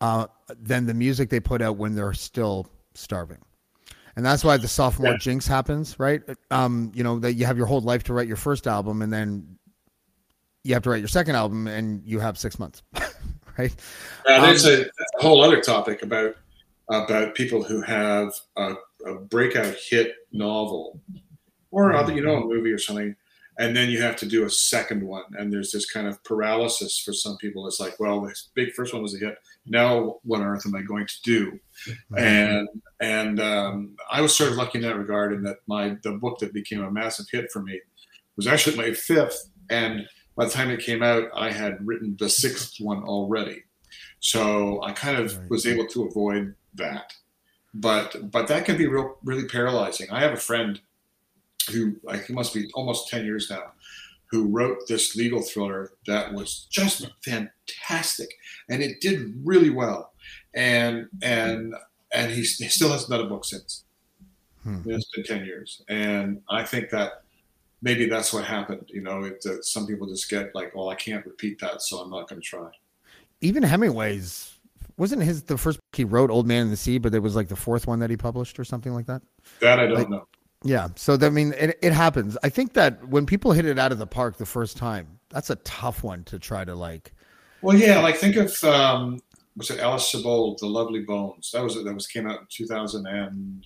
[0.00, 0.26] uh,
[0.60, 3.38] than the music they put out when they're still starving.
[4.14, 5.18] And that's why the sophomore yeah.
[5.18, 6.22] jinx happens, right?
[6.50, 9.12] Um, you know, that you have your whole life to write your first album and
[9.12, 9.58] then
[10.64, 12.82] you have to write your second album and you have six months,
[13.58, 13.74] right?
[14.26, 16.36] Yeah, there's um, a, a, whole other topic about
[16.88, 21.00] about people who have a, a breakout hit novel
[21.70, 23.16] or other, you know, a movie or something,
[23.58, 26.98] and then you have to do a second one and there's this kind of paralysis
[26.98, 27.66] for some people.
[27.66, 29.38] It's like well this big first one was a hit.
[29.66, 31.58] Now what on earth am i going to do?
[32.16, 32.68] And
[33.00, 36.38] and um, i was sort of lucky in that regard in that my the book
[36.38, 37.80] that became a massive hit for me
[38.36, 42.28] was actually my fifth and by the time it came out i had written the
[42.28, 43.62] sixth one already.
[44.20, 47.12] So i kind of was able to avoid that.
[47.74, 50.10] But but that can be real really paralyzing.
[50.10, 50.80] I have a friend
[51.70, 53.72] who like he must be almost 10 years now
[54.30, 58.28] who wrote this legal thriller that was just fantastic
[58.68, 60.12] and it did really well.
[60.54, 61.74] And and
[62.12, 63.84] and he, he still hasn't done a book since.
[64.62, 64.80] Hmm.
[64.86, 65.82] it's been 10 years.
[65.88, 67.22] And i think that
[67.82, 70.94] maybe that's what happened you know it, uh, some people just get like well i
[70.94, 72.68] can't repeat that so i'm not going to try
[73.40, 74.54] even hemingway's
[74.96, 77.36] wasn't his the first book he wrote old man in the sea but it was
[77.36, 79.22] like the fourth one that he published or something like that
[79.60, 80.26] that i don't like, know
[80.64, 80.88] yeah.
[80.96, 82.36] So, I mean, it, it happens.
[82.42, 85.50] I think that when people hit it out of the park the first time, that's
[85.50, 87.12] a tough one to try to like.
[87.62, 88.00] Well, yeah.
[88.00, 89.20] Like, think of, um,
[89.56, 91.50] was it Alice Sebold, The Lovely Bones?
[91.52, 93.62] That was, that was came out in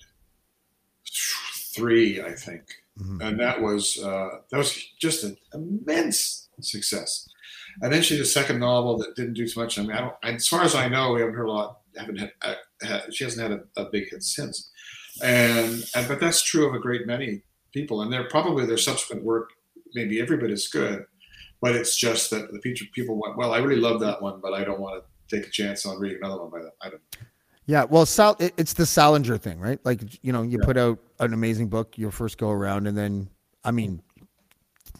[1.75, 2.63] 2003, I think.
[2.99, 3.21] Mm-hmm.
[3.21, 7.27] And that was, uh, that was just an immense success.
[7.81, 9.79] And then she did a second novel that didn't do too much.
[9.79, 12.17] I mean, I don't, as far as I know, we haven't heard a lot, haven't
[12.17, 14.71] had, uh, she hasn't had a, a big hit since
[15.21, 17.41] and, and but that's true of a great many
[17.73, 19.49] people, and they're probably their subsequent work
[19.93, 21.05] maybe every bit as good,
[21.61, 22.59] but it's just that the
[22.93, 25.51] people went, well, I really love that one, but I don't want to take a
[25.51, 26.71] chance on reading another one by them.
[26.81, 27.01] I don't.
[27.65, 29.79] Yeah, well, Sal, it's the Salinger thing, right?
[29.83, 30.65] Like, you know, you yeah.
[30.65, 33.29] put out an amazing book your first go around, and then,
[33.63, 34.01] I mean,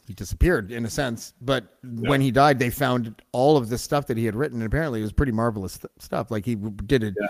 [0.07, 1.33] he disappeared in a sense.
[1.41, 2.09] But yeah.
[2.09, 4.99] when he died, they found all of the stuff that he had written, and apparently
[4.99, 6.29] it was pretty marvelous th- stuff.
[6.31, 7.15] Like he did it.
[7.19, 7.27] Yeah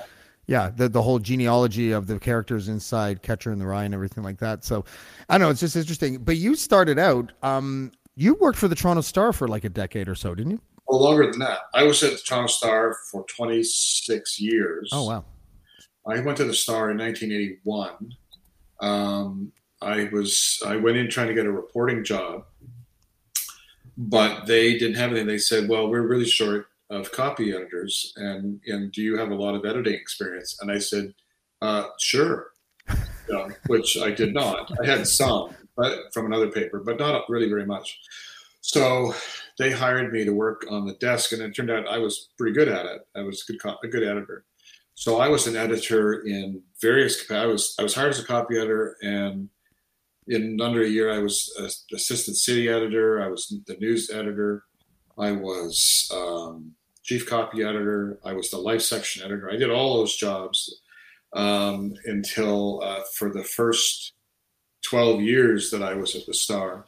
[0.48, 4.24] yeah, the the whole genealogy of the characters inside Catcher in the Rye and everything
[4.24, 4.66] like that.
[4.66, 4.84] So
[5.30, 6.18] I don't know, it's just interesting.
[6.18, 10.10] But you started out, um, you worked for the Toronto Star for like a decade
[10.10, 10.62] or so, didn't you?
[10.92, 11.60] Well, longer than that.
[11.74, 14.90] I was at the Toronto Star for 26 years.
[14.92, 15.24] Oh wow!
[16.06, 18.14] I went to the Star in 1981.
[18.82, 22.44] Um, I was I went in trying to get a reporting job,
[23.98, 25.28] but they didn't have anything.
[25.28, 29.36] They said, "Well, we're really short of copy editors, and and do you have a
[29.36, 30.58] lot of editing experience?
[30.60, 31.14] And I said,
[31.62, 32.52] uh, sure,
[33.30, 34.70] yeah, which I did not.
[34.84, 37.98] I had some, but from another paper, but not really very much.
[38.60, 39.16] So
[39.58, 42.54] they hired me to work on the desk, and it turned out I was pretty
[42.54, 43.02] good at it.
[43.16, 44.46] I was a good a good editor.
[44.96, 47.30] So I was an editor in various.
[47.32, 49.50] I was I was hired as a copy editor, and
[50.28, 51.52] in under a year, I was
[51.94, 53.22] assistant city editor.
[53.22, 54.64] I was the news editor.
[55.18, 58.20] I was um, chief copy editor.
[58.24, 59.50] I was the life section editor.
[59.52, 60.82] I did all those jobs
[61.34, 64.14] um, until uh, for the first
[64.84, 66.86] 12 years that I was at the Star.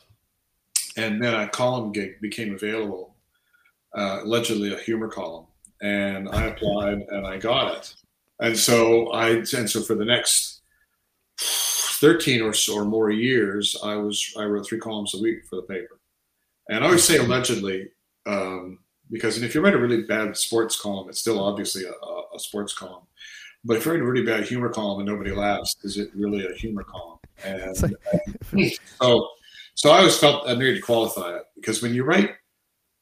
[0.97, 3.15] And then a column gig became available,
[3.95, 5.45] uh, allegedly a humor column.
[5.81, 7.95] And I applied and I got it.
[8.39, 10.61] And so I, and so for the next
[11.39, 15.57] 13 or so or more years, I was, I wrote three columns a week for
[15.57, 15.99] the paper.
[16.69, 17.89] And I always say allegedly,
[18.25, 18.79] um,
[19.11, 22.73] because if you write a really bad sports column, it's still obviously a, a sports
[22.73, 23.03] column.
[23.65, 26.45] But if you write a really bad humor column and nobody laughs, is it really
[26.45, 27.19] a humor column?
[27.43, 29.29] And like, so,
[29.75, 32.31] so I always felt I needed to qualify it because when you write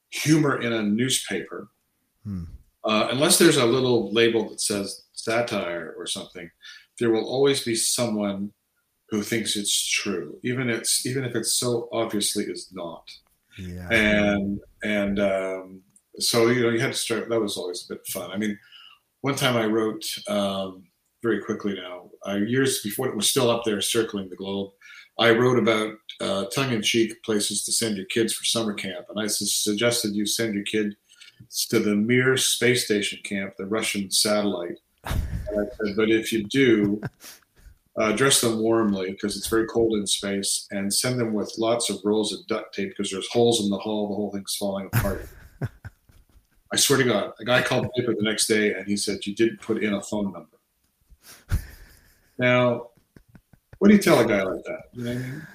[0.09, 1.69] humor in a newspaper,
[2.23, 2.43] hmm.
[2.83, 6.49] uh, unless there's a little label that says satire or something,
[6.99, 8.51] there will always be someone
[9.09, 13.09] who thinks it's true, even it's even if it's so obviously is not.
[13.57, 13.89] Yeah.
[13.91, 15.81] And and um,
[16.19, 17.29] so you know you had to start.
[17.29, 18.31] That was always a bit fun.
[18.31, 18.57] I mean,
[19.21, 20.83] one time I wrote um,
[21.21, 24.71] very quickly now, uh, years before it was still up there circling the globe.
[25.19, 29.27] I wrote about uh, tongue-in-cheek places to send your kids for summer camp, and I
[29.27, 30.95] su- suggested you send your kid
[31.69, 34.77] to the Mir space station camp, the Russian satellite.
[35.05, 37.01] Said, but if you do,
[37.97, 41.89] uh, dress them warmly because it's very cold in space, and send them with lots
[41.89, 44.09] of rolls of duct tape because there's holes in the hull.
[44.09, 45.27] The whole thing's falling apart.
[46.73, 49.35] I swear to God, a guy called paper the next day and he said, You
[49.35, 50.47] didn't put in a phone number.
[52.37, 52.91] Now,
[53.79, 54.83] what do you tell a guy like that?
[54.93, 55.47] You know what I mean?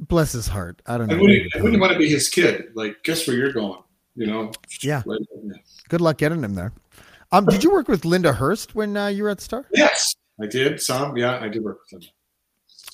[0.00, 0.80] Bless his heart.
[0.86, 1.14] I don't know.
[1.14, 2.70] And wouldn't, you, wouldn't want to be his kid?
[2.74, 3.82] Like, guess where you're going?
[4.14, 4.52] You know?
[4.82, 5.02] Yeah.
[5.88, 6.72] Good luck getting him there.
[7.32, 9.66] Um, did you work with Linda Hurst when uh, you were at Star?
[9.74, 10.80] Yes, I did.
[10.80, 12.10] Some, yeah, I did work with him.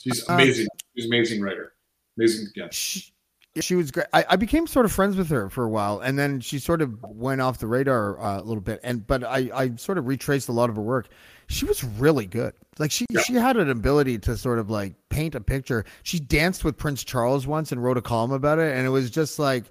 [0.01, 0.67] She's Um, amazing.
[0.95, 1.73] She's an amazing writer.
[2.19, 2.69] Amazing, yeah.
[2.71, 3.13] She,
[3.61, 4.07] she was great.
[4.13, 6.83] I, I became sort of friends with her for a while, and then she sort
[6.83, 8.81] of went off the radar uh, a little bit.
[8.83, 11.09] And but I, I sort of retraced a lot of her work.
[11.49, 12.55] She was really good.
[12.79, 13.21] Like she, Yeah.
[13.23, 15.85] she had an ability to sort of like paint a picture.
[16.03, 19.11] She danced with Prince Charles once and wrote a column about it, and it was
[19.11, 19.65] just like,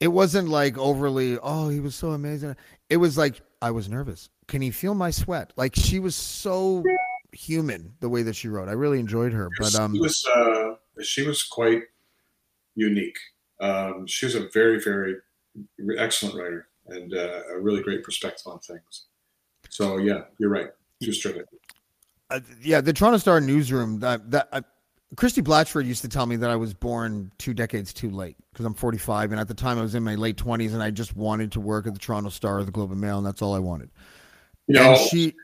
[0.00, 1.38] it wasn't like overly.
[1.42, 2.56] Oh, he was so amazing.
[2.88, 4.28] It was like I was nervous.
[4.48, 5.52] Can he feel my sweat?
[5.56, 6.82] Like she was so
[7.32, 8.68] human the way that she wrote.
[8.68, 9.48] I really enjoyed her.
[9.58, 11.82] But um, she was uh, she was quite
[12.74, 13.18] unique.
[13.60, 15.16] Um, she was a very, very
[15.98, 19.04] excellent writer and uh, a really great perspective on things.
[19.68, 20.70] So yeah, you're right.
[22.30, 24.00] Uh, yeah, the Toronto Star newsroom.
[24.00, 24.60] That that uh,
[25.16, 28.64] Christie Blatchford used to tell me that I was born two decades too late because
[28.64, 31.16] I'm 45, and at the time I was in my late 20s, and I just
[31.16, 33.54] wanted to work at the Toronto Star or the Globe and Mail, and that's all
[33.54, 33.90] I wanted.
[34.68, 35.34] You know, and she,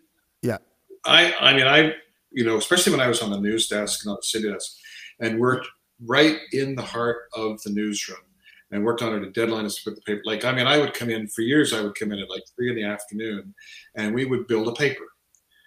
[0.42, 0.58] yeah,
[1.04, 1.94] I, I mean, I,
[2.30, 4.76] you know, especially when I was on the news desk, and not the city desk,
[5.18, 5.66] and worked
[6.04, 8.18] right in the heart of the newsroom
[8.70, 10.22] and worked on it at deadlines to put the paper.
[10.24, 11.72] Like, I mean, I would come in for years.
[11.72, 13.54] I would come in at like three in the afternoon,
[13.94, 15.04] and we would build a paper.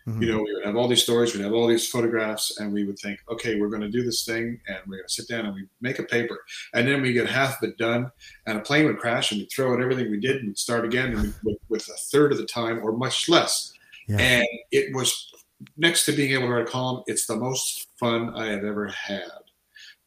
[0.08, 0.22] Mhm.
[0.22, 2.84] You know, we would have all these stories, we'd have all these photographs, and we
[2.84, 5.46] would think, okay, we're going to do this thing, and we're going to sit down
[5.46, 6.40] and we make a paper,
[6.74, 8.12] and then we get half of it done,
[8.46, 10.86] and a plane would crash, and we'd throw out everything we did, and we'd start
[10.86, 13.74] again, and with, with a third of the time or much less.
[14.08, 14.18] Yeah.
[14.18, 15.32] And it was
[15.78, 18.88] next to being able to write a column, it's the most fun I have ever
[18.88, 19.30] had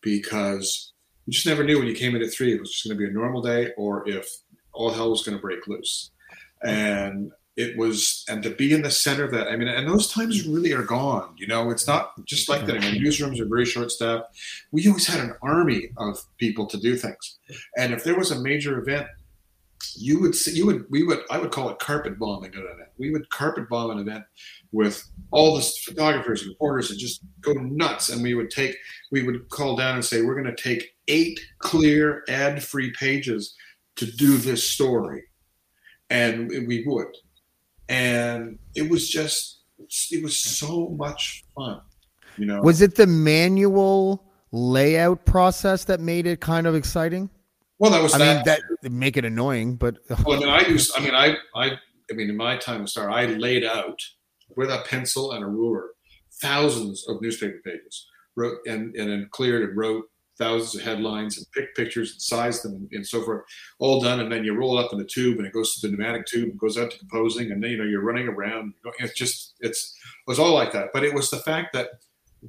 [0.01, 0.93] because
[1.27, 3.05] you just never knew when you came in at three it was just going to
[3.05, 4.29] be a normal day or if
[4.73, 6.11] all hell was going to break loose.
[6.65, 10.11] And it was, and to be in the center of that, I mean, and those
[10.11, 11.35] times really are gone.
[11.37, 12.77] You know, it's not just like that.
[12.77, 14.35] I mean, newsrooms are very short staffed.
[14.71, 17.39] We always had an army of people to do things.
[17.77, 19.07] And if there was a major event,
[19.97, 22.89] you would see, you would, we would, I would call it carpet bombing an event.
[22.99, 24.25] We would carpet bomb an event
[24.71, 28.09] with all the photographers and reporters and just go nuts.
[28.09, 28.77] And we would take,
[29.11, 33.55] we would call down and say, we're going to take eight clear ad free pages
[33.97, 35.25] to do this story.
[36.09, 37.15] And we would.
[37.93, 39.63] And it was just,
[40.11, 41.81] it was so much fun.
[42.39, 47.29] You know, was it the manual layout process that made it kind of exciting?
[47.79, 48.47] well, that was I that.
[48.47, 50.93] mean, that make it annoying, but Well, I mean, I used.
[50.97, 51.73] I mean, I, I,
[52.11, 53.99] I mean, in my time at Star, I laid out
[54.57, 55.91] with a pencil and a ruler
[56.41, 60.05] thousands of newspaper pages, wrote and and then cleared and wrote
[60.43, 63.45] thousands of headlines and pick pictures and size them and, and so forth,
[63.79, 64.21] all done.
[64.21, 66.27] And then you roll it up in the tube and it goes to the pneumatic
[66.27, 68.75] tube and goes out to composing, and then you know you're running around.
[68.99, 70.89] It's just it's it was all like that.
[70.93, 71.89] But it was the fact that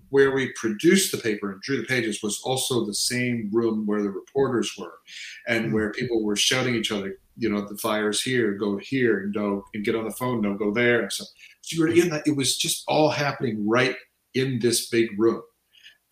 [0.10, 4.02] where we produced the paper and drew the pages was also the same room where
[4.02, 4.96] the reporters were
[5.48, 5.74] and hmm.
[5.74, 9.64] where people were shouting each other you know the fire's here go here and go
[9.74, 11.24] and get on the phone no go there and so,
[11.62, 13.96] so you were in that it was just all happening right
[14.34, 15.42] in this big room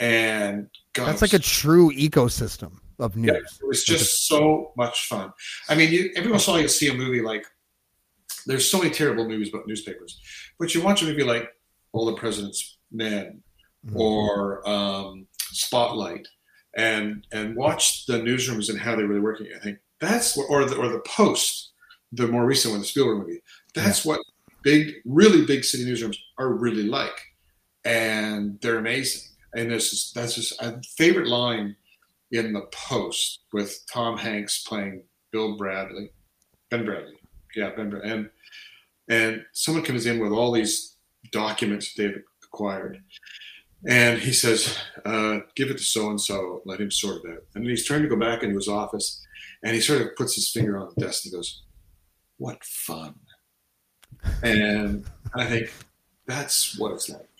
[0.01, 3.31] and God, that's like a true ecosystem of news.
[3.31, 5.31] yeah, it was just so much fun.
[5.69, 7.45] I mean, you, every once in a while you see a movie like
[8.45, 10.19] there's so many terrible movies about newspapers,
[10.59, 11.47] but you watch a movie like
[11.93, 13.41] All the President's Men
[13.83, 13.97] Mm-hmm.
[13.99, 16.27] or um, Spotlight,
[16.75, 19.47] and and watch the newsrooms and how they were working.
[19.55, 21.71] I think that's what, or the or the Post,
[22.11, 23.41] the more recent one, the Spielberg movie.
[23.73, 24.21] That's what
[24.61, 27.19] big, really big city newsrooms are really like,
[27.85, 29.30] and they're amazing.
[29.53, 31.75] And this is that's just a favorite line
[32.31, 36.11] in the Post with Tom Hanks playing Bill Bradley,
[36.69, 37.17] Ben Bradlee,
[37.55, 38.29] yeah, Ben Bradlee, and
[39.09, 40.95] and someone comes in with all these
[41.31, 43.03] documents they've acquired,
[43.87, 47.43] and he says, uh, "Give it to so and so, let him sort it out."
[47.55, 49.25] And then he's trying to go back into his office,
[49.63, 51.63] and he sort of puts his finger on the desk and goes,
[52.37, 53.15] "What fun!"
[54.43, 55.73] And I think
[56.25, 57.30] that's what it's like.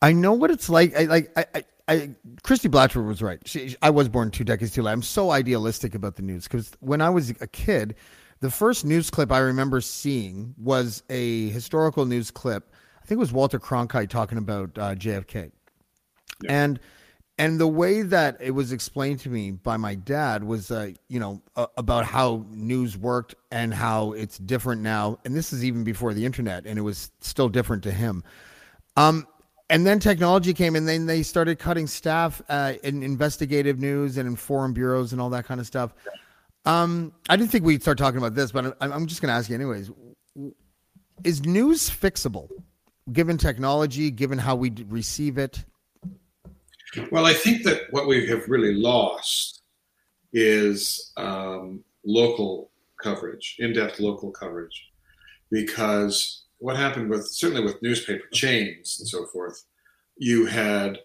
[0.00, 0.96] I know what it's like.
[0.96, 2.10] I like I, I I
[2.42, 3.40] Christie Blatchford was right.
[3.46, 4.92] She, I was born two decades too late.
[4.92, 7.96] I'm so idealistic about the news because when I was a kid,
[8.40, 12.72] the first news clip I remember seeing was a historical news clip.
[13.02, 15.50] I think it was Walter Cronkite talking about uh, JFK,
[16.42, 16.62] yeah.
[16.62, 16.78] and
[17.38, 21.20] and the way that it was explained to me by my dad was, uh, you
[21.20, 25.20] know, uh, about how news worked and how it's different now.
[25.24, 28.24] And this is even before the internet, and it was still different to him.
[28.96, 29.26] Um,
[29.70, 34.28] and then technology came, and then they started cutting staff uh, in investigative news and
[34.28, 35.94] in foreign bureaus and all that kind of stuff.
[36.64, 39.34] Um, I didn't think we'd start talking about this, but I'm, I'm just going to
[39.34, 39.90] ask you anyways.
[41.24, 42.48] Is news fixable,
[43.12, 45.64] given technology, given how we receive it?
[47.10, 49.62] Well, I think that what we have really lost
[50.32, 52.70] is um, local
[53.02, 54.90] coverage, in-depth local coverage,
[55.50, 59.64] because what happened with certainly with newspaper chains and so forth,
[60.16, 60.98] you had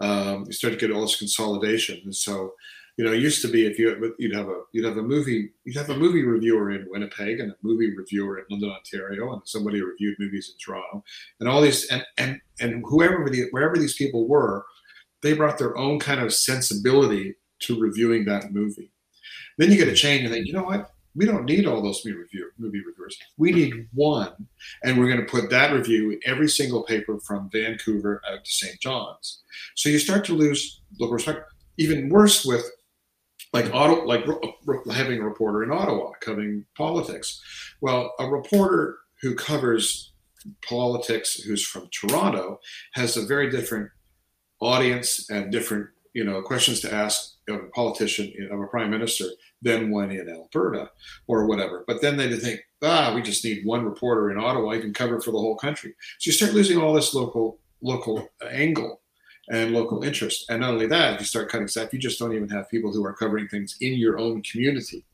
[0.00, 2.54] um, you started to get all this consolidation, and so
[2.96, 5.50] you know, it used to be if you you'd have a you'd have a movie
[5.64, 9.42] you'd have a movie reviewer in Winnipeg and a movie reviewer in London, Ontario, and
[9.44, 11.04] somebody reviewed movies in Toronto,
[11.40, 14.64] and all these and and and whoever the wherever these people were,
[15.22, 18.90] they brought their own kind of sensibility to reviewing that movie.
[19.58, 20.90] Then you get a change and think, you know what?
[21.16, 23.18] We don't need all those movie, review, movie reviewers.
[23.38, 24.32] We need one,
[24.84, 28.50] and we're going to put that review in every single paper from Vancouver out to
[28.50, 28.78] St.
[28.80, 29.42] John's.
[29.74, 31.52] So you start to lose local respect.
[31.78, 32.64] Even worse with
[33.52, 34.24] like auto, like
[34.92, 37.40] having a reporter in Ottawa covering politics.
[37.80, 40.12] Well, a reporter who covers
[40.66, 42.60] politics who's from Toronto
[42.94, 43.90] has a very different
[44.60, 49.26] audience and different you know questions to ask of a politician of a prime minister
[49.62, 50.90] than one in Alberta
[51.26, 51.84] or whatever.
[51.86, 54.72] But then they think, ah, we just need one reporter in Ottawa.
[54.72, 55.94] You can cover for the whole country.
[56.18, 59.00] So you start losing all this local local angle
[59.50, 60.46] and local interest.
[60.48, 62.92] And not only that, if you start cutting staff, you just don't even have people
[62.92, 65.04] who are covering things in your own community.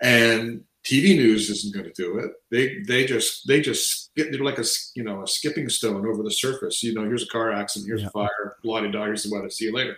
[0.00, 2.32] And TV news isn't going to do it.
[2.50, 4.64] They they just they just they're like a
[4.94, 6.82] you know a skipping stone over the surface.
[6.82, 8.08] You know, here's a car accident, here's yeah.
[8.08, 9.50] a fire, bloody dog, here's the weather.
[9.50, 9.96] See you later.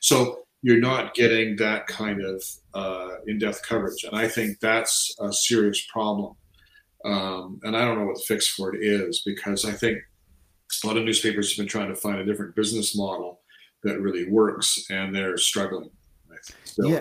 [0.00, 2.42] So you're not getting that kind of
[2.72, 6.34] uh, in-depth coverage, and I think that's a serious problem.
[7.04, 9.98] Um, and I don't know what the fix for it is because I think
[10.82, 13.40] a lot of newspapers have been trying to find a different business model
[13.82, 15.90] that really works, and they're struggling.
[16.64, 17.00] Still, yeah.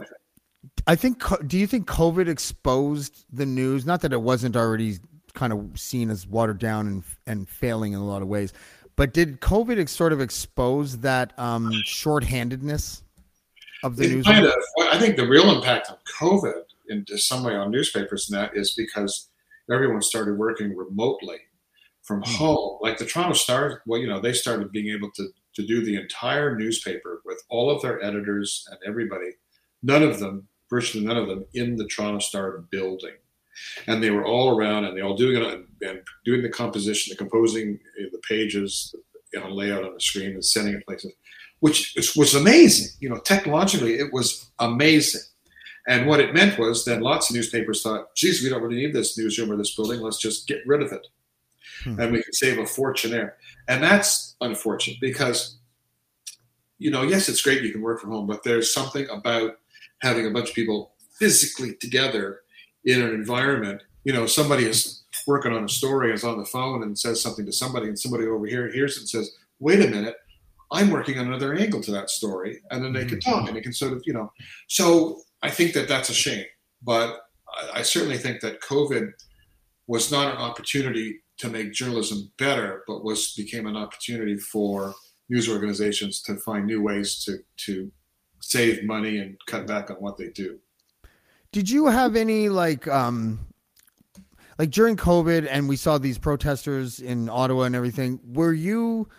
[0.88, 1.24] I think.
[1.47, 3.86] Do you think COVID exposed the news?
[3.86, 4.97] Not that it wasn't already
[5.34, 8.53] kind of seen as watered down and and failing in a lot of ways,
[8.95, 13.03] but did COVID sort of expose that um, shorthandedness
[13.84, 14.25] of the news?
[14.25, 14.53] Kind of.
[14.79, 18.73] I think the real impact of COVID in some way on newspapers and that is
[18.75, 19.29] because
[19.71, 21.38] everyone started working remotely
[22.03, 22.32] from hmm.
[22.32, 22.79] home.
[22.82, 25.97] Like the Toronto Star, well, you know, they started being able to to do the
[25.97, 29.32] entire newspaper with all of their editors and everybody.
[29.84, 33.13] None of them virtually none of them in the Toronto Star building.
[33.86, 37.17] And they were all around and they all doing it and doing the composition, the
[37.17, 38.95] composing the pages,
[39.34, 41.11] you know, layout on the screen and sending it places,
[41.62, 42.89] which was amazing.
[42.99, 45.22] You know, technologically, it was amazing.
[45.88, 48.93] And what it meant was then lots of newspapers thought, geez, we don't really need
[48.93, 50.01] this newsroom or this building.
[50.01, 51.07] Let's just get rid of it.
[51.84, 51.99] Hmm.
[51.99, 53.38] And we could save a fortune there.
[53.68, 55.57] And that's unfortunate because,
[56.78, 59.57] you know, yes, it's great you can work from home, but there's something about
[60.01, 62.41] having a bunch of people physically together
[62.86, 63.84] in an environment.
[64.03, 67.45] You know, somebody is working on a story, is on the phone and says something
[67.45, 70.16] to somebody, and somebody over here hears it and says, "Wait a minute,
[70.72, 73.61] I'm working on another angle to that story," and then they can talk and they
[73.61, 74.32] can sort of, you know.
[74.67, 76.45] So I think that that's a shame,
[76.82, 77.22] but
[77.74, 79.11] I certainly think that COVID
[79.88, 84.93] was not an opportunity to make journalism better, but was became an opportunity for
[85.30, 87.91] news organizations to find new ways to to
[88.41, 90.59] save money and cut back on what they do.
[91.51, 93.39] Did you have any like um
[94.59, 99.09] like during COVID and we saw these protesters in Ottawa and everything, were you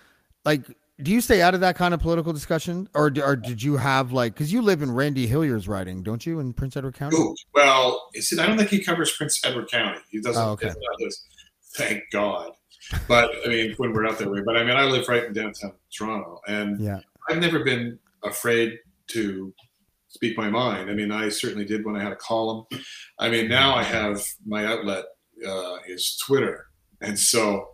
[0.44, 0.62] like
[1.02, 4.12] do you stay out of that kind of political discussion or, or did you have
[4.12, 7.34] like because you live in randy hillier's riding don't you in prince edward county Ooh,
[7.54, 10.72] well see, i don't think he covers prince edward county he doesn't oh, okay.
[11.76, 12.50] thank god
[13.08, 15.32] but i mean when we're out that way but i mean i live right in
[15.32, 18.78] downtown toronto and yeah i've never been afraid
[19.08, 19.52] to
[20.12, 20.90] speak my mind.
[20.90, 22.66] I mean, I certainly did when I had a column.
[23.18, 25.04] I mean, now I have my outlet
[25.46, 26.66] uh, is Twitter,
[27.00, 27.70] and so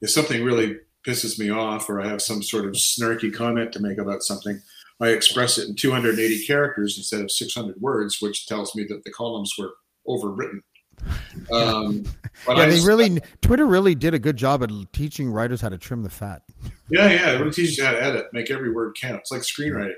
[0.00, 0.76] if something really
[1.06, 4.60] pisses me off, or I have some sort of snarky comment to make about something,
[5.00, 9.10] I express it in 280 characters instead of 600 words, which tells me that the
[9.10, 9.72] columns were
[10.08, 10.60] overwritten.
[11.50, 12.04] Um,
[12.46, 15.70] but yeah, I they really Twitter really did a good job at teaching writers how
[15.70, 16.42] to trim the fat.
[16.90, 17.30] Yeah, yeah.
[17.32, 19.20] It really teaches you how to edit, make every word count.
[19.20, 19.94] It's like screenwriting.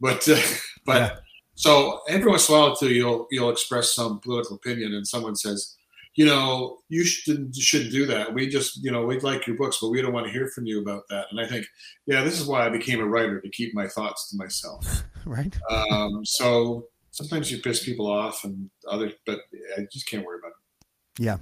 [0.00, 0.40] But uh,
[0.84, 1.16] but Yeah.
[1.54, 5.34] so every once in a while too, you'll you'll express some political opinion, and someone
[5.36, 5.74] says,
[6.14, 8.34] you know, you shouldn't shouldn't do that.
[8.34, 10.66] We just you know we'd like your books, but we don't want to hear from
[10.66, 11.26] you about that.
[11.30, 11.66] And I think,
[12.06, 15.04] yeah, this is why I became a writer to keep my thoughts to myself.
[15.24, 15.56] Right?
[15.70, 19.38] Um, so sometimes you piss people off, and other, but
[19.78, 21.22] I just can't worry about it.
[21.22, 21.36] Yeah.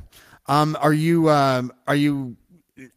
[0.46, 2.36] Um, are you um, are you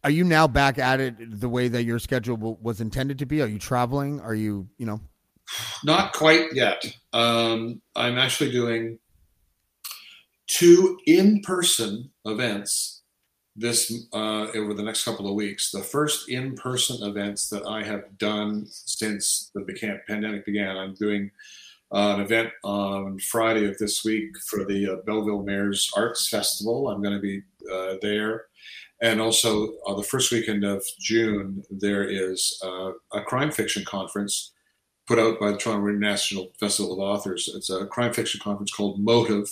[0.02, 3.26] are you now back at it the way that your schedule w- was intended to
[3.26, 3.40] be?
[3.40, 4.20] Are you traveling?
[4.20, 5.00] Are you you know?
[5.84, 6.84] Not quite yet.
[7.12, 8.98] Um, I'm actually doing
[10.46, 13.02] two in-person events
[13.56, 15.70] this uh, over the next couple of weeks.
[15.70, 19.64] The first in-person events that I have done since the
[20.08, 20.76] pandemic began.
[20.76, 21.30] I'm doing
[21.92, 26.88] uh, an event on Friday of this week for the uh, Belleville Mayor's Arts Festival.
[26.88, 27.42] I'm going to be
[27.72, 28.46] uh, there.
[29.00, 34.52] And also, uh, the first weekend of June, there is uh, a crime fiction conference
[35.06, 37.50] put out by the Toronto International Festival of Authors.
[37.54, 39.48] It's a crime fiction conference called Motive,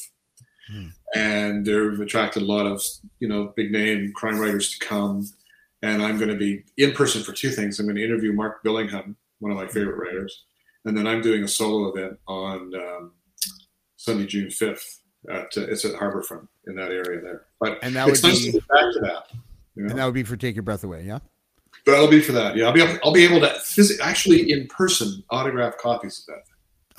[1.14, 2.82] and they've attracted a lot of
[3.20, 5.28] you know big name crime writers to come.
[5.84, 7.80] And I'm going to be in person for two things.
[7.80, 10.44] I'm going to interview Mark Billingham, one of my favorite writers,
[10.84, 13.12] and then I'm doing a solo event on um,
[13.96, 14.98] Sunday, June 5th.
[15.28, 17.46] At, uh, it's at Harbourfront in that area there.
[17.60, 19.24] But And that would nice be- to back to that.
[19.74, 19.90] you know?
[19.90, 21.04] And that would be for take your breath away.
[21.04, 21.18] Yeah.
[21.84, 22.56] But I'll be for that.
[22.56, 26.34] Yeah, I'll be able, I'll be able to phys- actually in person autograph copies of
[26.34, 26.42] that.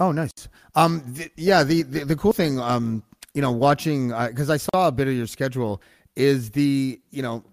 [0.03, 0.32] Oh, nice.
[0.76, 1.64] Um, th- yeah.
[1.64, 3.03] The, the the cool thing, um,
[3.34, 5.82] you know, watching because I saw a bit of your schedule
[6.16, 7.44] is the you know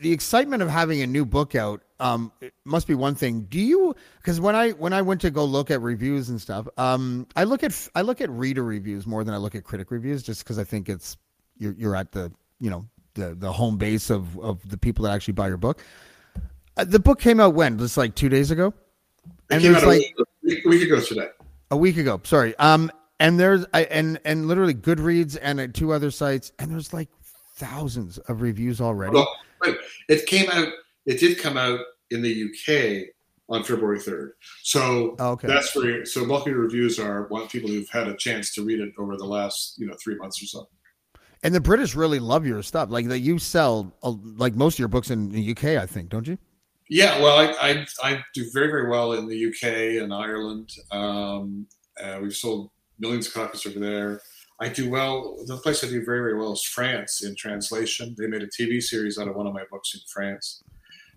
[0.00, 1.82] the excitement of having a new book out.
[2.00, 3.42] Um, it must be one thing.
[3.42, 3.94] Do you?
[4.18, 7.44] Because when I when I went to go look at reviews and stuff, um, I
[7.44, 10.42] look at I look at reader reviews more than I look at critic reviews, just
[10.42, 11.16] because I think it's
[11.58, 15.12] you're you're at the you know the the home base of of the people that
[15.12, 15.82] actually buy your book.
[16.76, 17.78] Uh, the book came out when?
[17.78, 18.74] Just like two days ago,
[19.24, 21.28] It and came there's out a like week, week ago today.
[21.70, 22.20] a week ago.
[22.24, 22.56] Sorry.
[22.58, 22.90] Um,
[23.20, 27.08] and there's I and and literally Goodreads and uh, two other sites, and there's like
[27.56, 29.14] thousands of reviews already.
[29.14, 29.28] Well,
[30.08, 30.68] it came out.
[31.06, 33.08] It did come out in the UK
[33.48, 34.32] on February third.
[34.62, 35.48] So Oh, okay.
[35.48, 36.04] that's where.
[36.04, 39.26] So of reviews are one people who've had a chance to read it over the
[39.26, 40.68] last you know three months or so.
[41.42, 42.88] And the British really love your stuff.
[42.90, 46.08] Like that, you sell uh, like most of your books in the UK, I think,
[46.08, 46.38] don't you?
[46.88, 50.70] Yeah, well, I, I, I do very, very well in the UK and Ireland.
[50.90, 51.66] Um,
[52.02, 54.20] uh, we've sold millions of copies over there.
[54.60, 55.36] I do well.
[55.46, 58.14] The place I do very, very well is France in translation.
[58.16, 60.62] They made a TV series out of one of my books in France.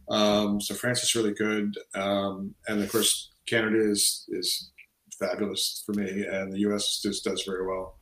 [0.09, 1.77] Um, so France is really good.
[1.93, 4.71] Um, and of course, Canada is, is
[5.19, 7.97] fabulous for me, and the US just does very well.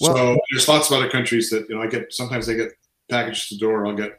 [0.00, 2.72] Well- so there's lots of other countries that, you know, I get, sometimes they get
[3.08, 3.86] packaged to the door.
[3.86, 4.18] I'll get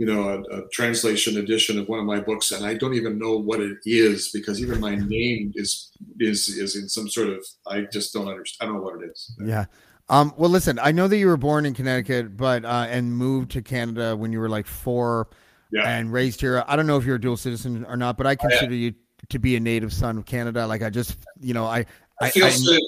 [0.00, 3.18] you know, a, a translation edition of one of my books, and I don't even
[3.18, 7.44] know what it is because even my name is is is in some sort of
[7.66, 8.56] I just don't understand.
[8.62, 9.36] I don't know what it is.
[9.44, 9.66] Yeah.
[10.08, 13.50] Um, well, listen, I know that you were born in Connecticut, but uh, and moved
[13.52, 15.28] to Canada when you were like four,
[15.70, 15.86] Yeah.
[15.86, 16.64] and raised here.
[16.66, 18.94] I don't know if you're a dual citizen or not, but I consider you
[19.28, 20.66] to be a native son of Canada.
[20.66, 21.84] Like I just, you know, I,
[22.22, 22.82] I feel sort of,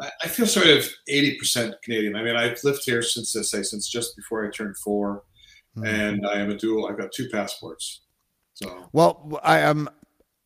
[0.00, 2.16] I- I feel sort of eighty percent Canadian.
[2.16, 5.22] I mean, I've lived here since I say since just before I turned four,
[5.74, 5.84] Hmm.
[5.84, 6.86] and I am a dual.
[6.86, 8.02] I've got two passports.
[8.54, 9.90] So Well, I um,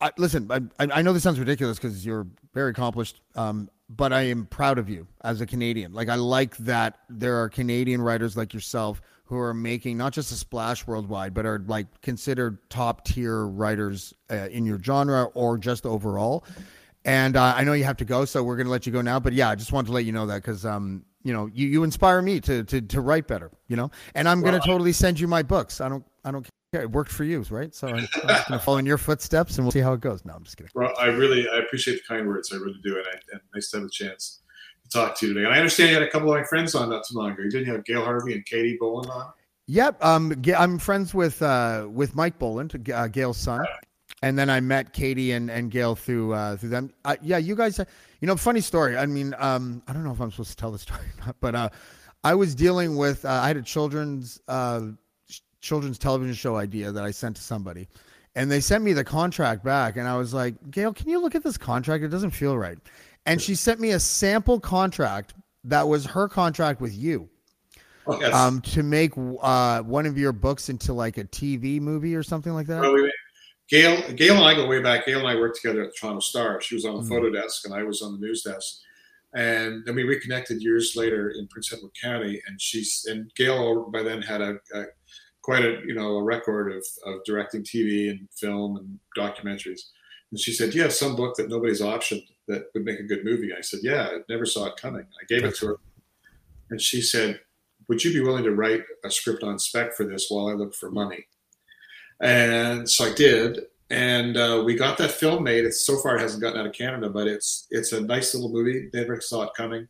[0.01, 4.23] I, listen, I, I know this sounds ridiculous because you're very accomplished, um, but I
[4.23, 5.93] am proud of you as a Canadian.
[5.93, 10.33] Like I like that there are Canadian writers like yourself who are making not just
[10.33, 15.59] a splash worldwide, but are like considered top tier writers uh, in your genre or
[15.59, 16.45] just overall.
[17.05, 19.03] And uh, I know you have to go, so we're going to let you go
[19.03, 19.21] now.
[19.21, 21.69] But yeah, I just wanted to let you know that because um, you know, you,
[21.69, 23.51] you inspire me to, to to write better.
[23.69, 25.83] You know, and I'm going to totally send you my books.
[25.83, 26.81] I don't I don't care.
[26.81, 27.75] It worked for you, right?
[27.75, 30.25] So I'm, I'm going to follow in your footsteps, and we'll see how it goes.
[30.25, 30.71] No, I'm just kidding.
[30.75, 32.51] well, I really I appreciate the kind words.
[32.51, 34.41] I really do, and, I, and nice to have a chance
[34.85, 35.45] to talk to you today.
[35.45, 37.43] And I understand you had a couple of my friends on not too long ago.
[37.43, 39.27] You didn't have Gail Harvey and Katie Boland on.
[39.67, 40.03] Yep.
[40.03, 43.67] Um, I'm friends with uh with Mike Boland, uh, Gail's son,
[44.23, 46.93] and then I met Katie and, and Gail through uh, through them.
[47.05, 47.79] Uh, yeah, you guys.
[47.79, 47.85] uh,
[48.21, 48.97] You know, funny story.
[48.97, 51.37] I mean, um, I don't know if I'm supposed to tell the story or not,
[51.41, 51.69] but uh,
[52.25, 53.25] I was dealing with.
[53.25, 54.83] Uh, I had a children's uh,
[55.61, 57.89] children's television show idea that I sent to somebody,
[58.35, 61.35] and they sent me the contract back, and I was like, Gail, can you look
[61.35, 62.03] at this contract?
[62.05, 62.79] It doesn't feel right.
[63.27, 67.29] And she sent me a sample contract that was her contract with you
[68.07, 68.33] Oh, yes.
[68.33, 72.55] um, to make uh, one of your books into like a TV movie or something
[72.55, 72.81] like that.
[72.81, 73.13] Well, we,
[73.69, 75.07] Gail, Gail and I go way back.
[75.07, 76.61] Gail and I worked together at the Toronto Star.
[76.61, 77.09] She was on the Mhm.
[77.09, 78.81] photo desk, and I was on the news desk.
[79.35, 84.03] And then we reconnected years later in Prince Edward County, and she's and Gail by
[84.03, 84.87] then had a, a
[85.43, 89.81] quite a you know a record of, of directing TV and film and documentaries.
[90.31, 93.03] And she said, "Do "You have some book that nobody's optioned that would make a
[93.03, 95.77] good movie." I said, "Yeah, I never saw it coming." I gave it to her,
[96.71, 97.41] and she said,
[97.89, 100.75] "Would you be willing to write a script on spec for this while I look
[100.75, 101.27] for money?"
[102.21, 103.61] And so I did,
[103.91, 105.65] and uh, we got that film made.
[105.65, 108.51] It's so far it hasn't gotten out of Canada, but it's it's a nice little
[108.51, 108.91] movie.
[108.93, 109.89] Never saw it coming.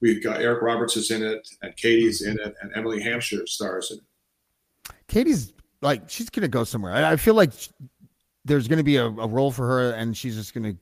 [0.00, 3.90] We've got Eric Roberts is in it, and Katie's in it, and Emily Hampshire stars
[3.90, 4.94] in it.
[5.08, 5.52] Katie's
[5.82, 6.92] like she's gonna go somewhere.
[6.92, 7.52] I, I feel like
[8.44, 10.74] there's gonna be a, a, role for her, and she's just gonna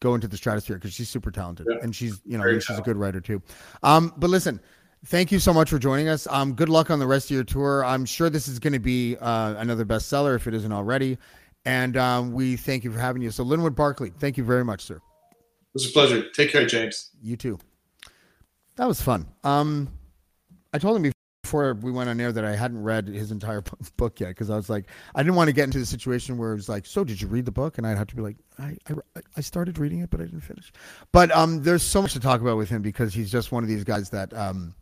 [0.00, 1.78] go into the stratosphere because she's super talented, yeah.
[1.82, 2.86] and she's you know Very she's talented.
[2.86, 3.42] a good writer too.
[3.82, 4.60] Um, but listen,
[5.04, 6.26] thank you so much for joining us.
[6.30, 7.84] Um, good luck on the rest of your tour.
[7.84, 11.18] I'm sure this is going to be uh, another bestseller if it isn't already.
[11.64, 13.30] And um, we thank you for having you.
[13.30, 14.96] So, Linwood Barclay, thank you very much, sir.
[14.96, 16.28] It was a pleasure.
[16.30, 17.10] Take care, James.
[17.22, 17.58] You too.
[18.76, 19.26] That was fun.
[19.44, 19.88] Um,
[20.72, 23.62] I told him before we went on air that I hadn't read his entire
[23.96, 26.52] book yet because I was like, I didn't want to get into the situation where
[26.52, 27.78] it was like, so did you read the book?
[27.78, 30.40] And I'd have to be like, I, I, I started reading it, but I didn't
[30.40, 30.72] finish.
[31.12, 33.68] But um, there's so much to talk about with him because he's just one of
[33.68, 34.74] these guys that, um,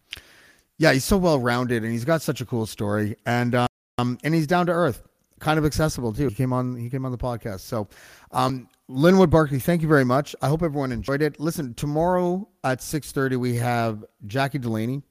[0.82, 4.34] yeah, he's so well rounded and he's got such a cool story and um, and
[4.34, 5.04] he's down to earth
[5.38, 6.26] kind of accessible too.
[6.26, 7.60] He came on he came on the podcast.
[7.60, 7.86] So
[8.32, 10.34] um Linwood Barclay, thank you very much.
[10.42, 11.38] I hope everyone enjoyed it.
[11.38, 15.02] Listen, tomorrow at 6:30 we have Jackie Delaney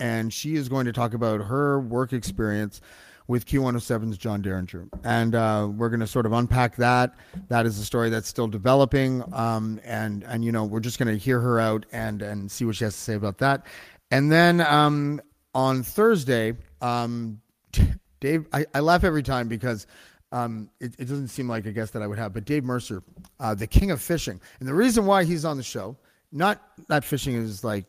[0.00, 2.82] and she is going to talk about her work experience
[3.28, 4.86] with Q107's John Derringer.
[5.02, 7.14] And uh, we're going to sort of unpack that.
[7.48, 9.24] That is a story that's still developing.
[9.32, 12.64] Um, and, and, you know, we're just going to hear her out and, and see
[12.64, 13.66] what she has to say about that.
[14.10, 15.20] And then um,
[15.54, 17.40] on Thursday, um,
[18.20, 19.86] Dave, I, I laugh every time because
[20.32, 23.02] um, it, it, doesn't seem like a guest that I would have, but Dave Mercer,
[23.38, 24.40] uh, the king of fishing.
[24.60, 25.96] And the reason why he's on the show,
[26.32, 27.86] not that fishing is like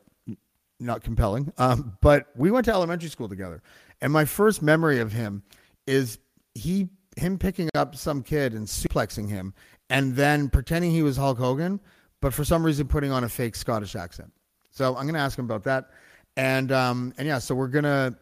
[0.80, 3.62] not compelling, um, but we went to elementary school together.
[4.02, 5.44] And my first memory of him
[5.88, 6.20] is
[6.54, 9.54] he him picking up some kid and suplexing him
[9.90, 11.80] and then pretending he was Hulk Hogan,
[12.22, 14.32] but for some reason putting on a fake Scottish accent.
[14.70, 15.90] So I'm going to ask him about that.
[16.38, 18.16] And um, and yeah, so we're gonna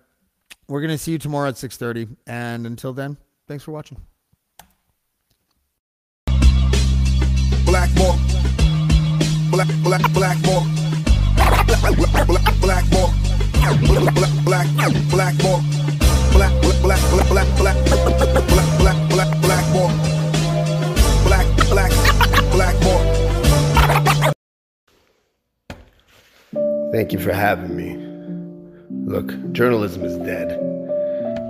[0.68, 2.16] we're going to see you tomorrow at 6.30.
[2.26, 3.98] And until then, thanks for watching.
[7.66, 8.16] Blackmore.
[9.52, 10.64] Black, black, Blackmore.
[11.36, 13.12] Black, black, Blackmore.
[13.86, 14.70] Black, black,
[15.10, 15.62] Blackmore.
[16.32, 18.06] Black, black, black, black, black, black,
[18.80, 19.92] black, black, Blackmore.
[21.26, 23.04] Black, black, black Blackmore.
[26.92, 28.05] Thank you for having me.
[29.06, 30.60] Look, journalism is dead.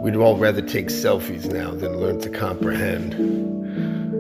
[0.04, 3.16] We'd all rather take selfies now than learn to comprehend.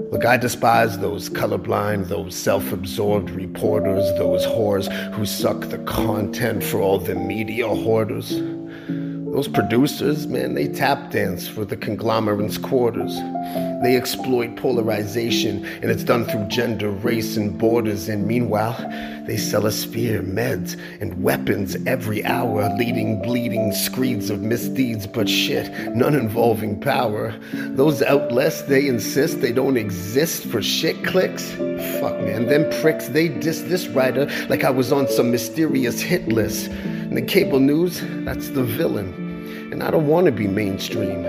[0.09, 6.63] Look, I despise those colorblind, those self absorbed reporters, those whores who suck the content
[6.63, 8.31] for all the media hoarders.
[9.35, 13.13] Those producers, man, they tap dance for the conglomerate's quarters.
[13.83, 18.07] They exploit polarization, and it's done through gender, race, and borders.
[18.07, 18.77] And meanwhile,
[19.27, 25.27] they sell us fear, meds, and weapons every hour, leading bleeding screeds of misdeeds, but
[25.27, 27.37] shit, none involving power.
[27.51, 31.51] Those outlets, they insist they don't exist for shit clicks.
[31.99, 36.29] Fuck, man, them pricks, they diss this writer like I was on some mysterious hit
[36.29, 36.69] list.
[36.69, 39.24] And the cable news, that's the villain
[39.75, 41.23] and I don't want to be mainstream.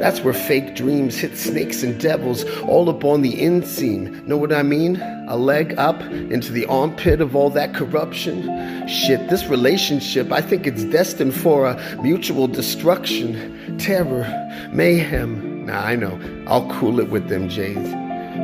[0.00, 4.26] That's where fake dreams hit snakes and devils all up on the inseam.
[4.26, 5.00] Know what I mean?
[5.28, 8.88] A leg up into the armpit of all that corruption.
[8.88, 14.26] Shit, this relationship, I think it's destined for a mutual destruction, terror,
[14.72, 15.64] mayhem.
[15.66, 16.18] Nah, I know.
[16.48, 17.92] I'll cool it with them Jays.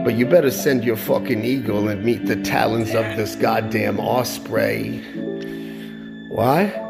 [0.05, 5.01] But you better send your fucking eagle and meet the talons of this goddamn osprey.
[6.29, 6.90] Why?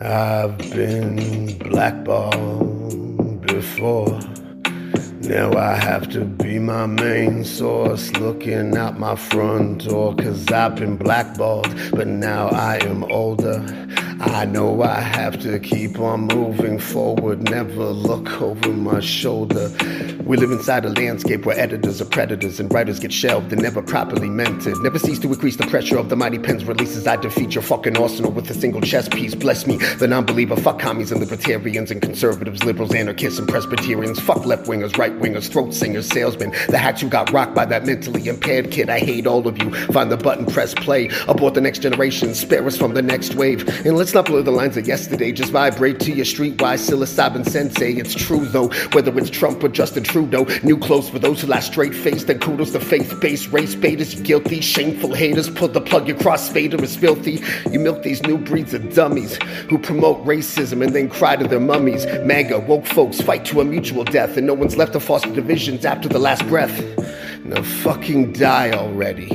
[0.00, 4.20] I've been blackballed before.
[5.22, 10.76] Now I have to be my main source, looking out my front door, cause I've
[10.76, 13.60] been blackballed, but now I am older.
[14.20, 19.68] I know I have to keep on moving forward, never look over my shoulder.
[20.28, 23.80] We live inside a landscape where editors are predators and writers get shelved and never
[23.80, 24.78] properly mentored.
[24.82, 27.06] Never cease to increase the pressure of the mighty pen's releases.
[27.06, 29.34] I defeat your fucking arsenal with a single chess piece.
[29.34, 30.54] Bless me, the non believer.
[30.54, 34.20] Fuck commies and libertarians and conservatives, liberals, anarchists, and Presbyterians.
[34.20, 36.50] Fuck left wingers, right wingers, throat singers, salesmen.
[36.68, 38.90] The hacks who got rocked by that mentally impaired kid.
[38.90, 39.72] I hate all of you.
[39.94, 41.08] Find the button, press play.
[41.26, 42.34] Abort the next generation.
[42.34, 43.66] Spare us from the next wave.
[43.86, 45.32] And let's not blur the lines of yesterday.
[45.32, 47.94] Just vibrate to your streetwise psilocybin sensei.
[47.94, 50.46] It's true though, whether it's Trump or Justin Trudeau Trudeau.
[50.64, 52.28] New clothes for those who lie straight faced.
[52.28, 54.20] And kudos to faith based race baiters.
[54.20, 55.48] Guilty, shameful haters.
[55.48, 57.40] Pull the plug, your crossfader is filthy.
[57.70, 59.36] You milk these new breeds of dummies
[59.70, 62.04] who promote racism and then cry to their mummies.
[62.24, 65.84] MAGA, woke folks fight to a mutual death, and no one's left to foster divisions
[65.84, 66.82] after the last breath.
[67.44, 69.28] Now fucking die already.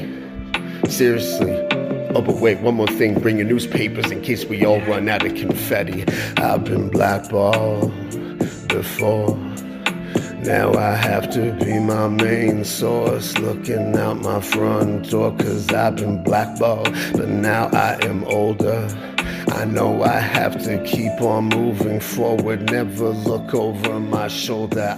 [0.89, 1.65] Seriously.
[2.13, 3.21] Oh, but wait, one more thing.
[3.21, 6.03] Bring your newspapers in case we all run out of confetti.
[6.35, 7.89] I've been blackballed
[8.67, 9.39] before.
[10.45, 15.95] Now I have to be my main source, looking out my front door, cause I've
[15.95, 18.89] been blackballed, but now I am older.
[19.47, 24.97] I know I have to keep on moving forward, never look over my shoulder.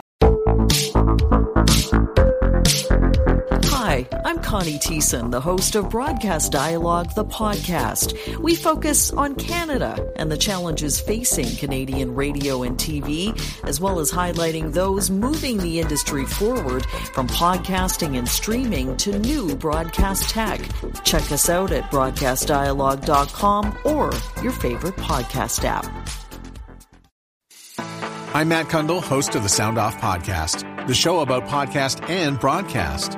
[4.45, 8.37] Connie Thiessen, the host of Broadcast Dialogue, the podcast.
[8.37, 13.33] We focus on Canada and the challenges facing Canadian radio and TV,
[13.63, 19.55] as well as highlighting those moving the industry forward from podcasting and streaming to new
[19.55, 20.61] broadcast tech.
[21.03, 24.11] Check us out at broadcastdialogue.com or
[24.43, 25.85] your favorite podcast app.
[28.35, 33.17] I'm Matt Cundill, host of the Sound Off Podcast, the show about podcast and broadcast.